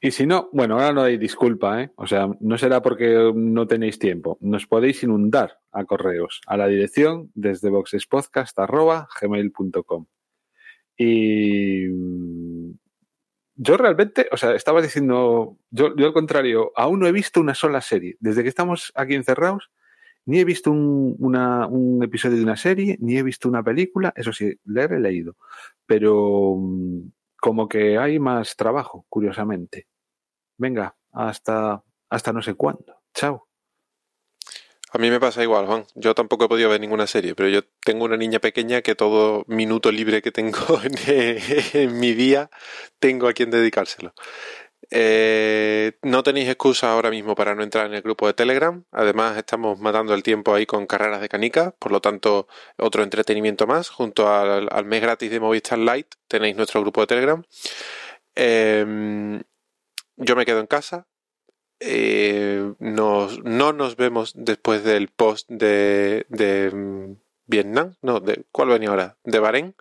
[0.00, 1.92] Y si no, bueno, ahora no hay disculpa, ¿eh?
[1.96, 4.38] O sea, no será porque no tenéis tiempo.
[4.40, 7.70] Nos podéis inundar a correos a la dirección desde.
[10.96, 11.88] Y
[13.54, 17.54] yo realmente, o sea, estaba diciendo, yo, yo al contrario, aún no he visto una
[17.54, 18.16] sola serie.
[18.20, 19.70] Desde que estamos aquí encerrados,
[20.24, 24.32] ni he visto un, un episodio de una serie, ni he visto una película, eso
[24.32, 25.36] sí, leer he leído,
[25.86, 26.56] pero
[27.40, 29.88] como que hay más trabajo, curiosamente.
[30.58, 33.02] Venga, hasta, hasta no sé cuándo.
[33.14, 33.48] Chao.
[34.94, 35.86] A mí me pasa igual, Juan.
[35.94, 39.42] Yo tampoco he podido ver ninguna serie, pero yo tengo una niña pequeña que todo
[39.48, 40.58] minuto libre que tengo
[41.06, 42.50] en, mi día
[42.98, 44.12] tengo a quien dedicárselo.
[44.90, 48.84] Eh, no tenéis excusa ahora mismo para no entrar en el grupo de Telegram.
[48.92, 51.74] Además, estamos matando el tiempo ahí con carreras de canica.
[51.78, 53.88] Por lo tanto, otro entretenimiento más.
[53.88, 57.42] Junto al, mes gratis de Movistar Lite tenéis nuestro grupo de Telegram.
[58.34, 59.40] Eh,
[60.16, 61.06] yo me quedo en casa,
[61.84, 67.16] eh, nos, no nos vemos después del post de, de
[67.46, 69.16] Vietnam, no, de, ¿cuál venía ahora?
[69.24, 69.74] De Bahrein.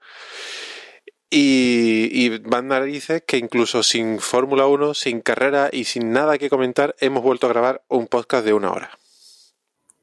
[1.29, 6.49] Y, y Van dice que incluso sin Fórmula 1, sin carrera y sin nada que
[6.49, 8.97] comentar, hemos vuelto a grabar un podcast de una hora.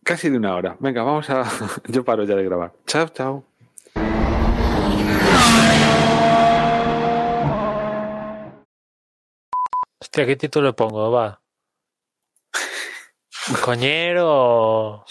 [0.04, 0.76] Casi de una hora.
[0.80, 1.44] Venga, vamos a...
[1.88, 2.72] Yo paro ya de grabar.
[2.86, 3.44] Chao, chao.
[10.00, 11.10] Hostia, ¿qué título le pongo?
[11.10, 11.42] Va.
[13.56, 15.04] Coñero.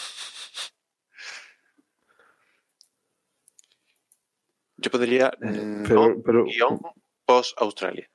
[4.78, 6.80] Yo pondría Eh, pero- no pero- guion
[7.26, 8.10] post Australia.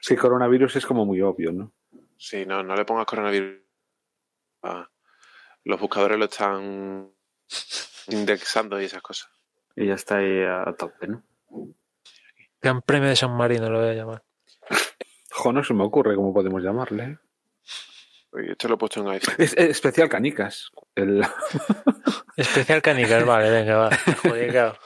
[0.00, 1.72] Sí, coronavirus es como muy obvio, ¿no?
[2.18, 3.60] sí, no, no le pongas coronavirus.
[4.62, 4.88] Ah,
[5.64, 7.10] los buscadores lo están
[8.08, 9.30] indexando y esas cosas.
[9.76, 11.22] Y ya está ahí a tope, ¿no?
[12.62, 14.24] Gran Premio de San Marino lo voy a llamar.
[15.32, 17.18] Jo, no se me ocurre cómo podemos llamarle.
[18.48, 19.34] Esto lo he puesto en iPhone.
[19.38, 20.70] Es, es especial canicas.
[20.94, 21.24] El,
[22.36, 23.90] Especial canicas, vale, venga, va.
[24.22, 24.76] Joder, claro.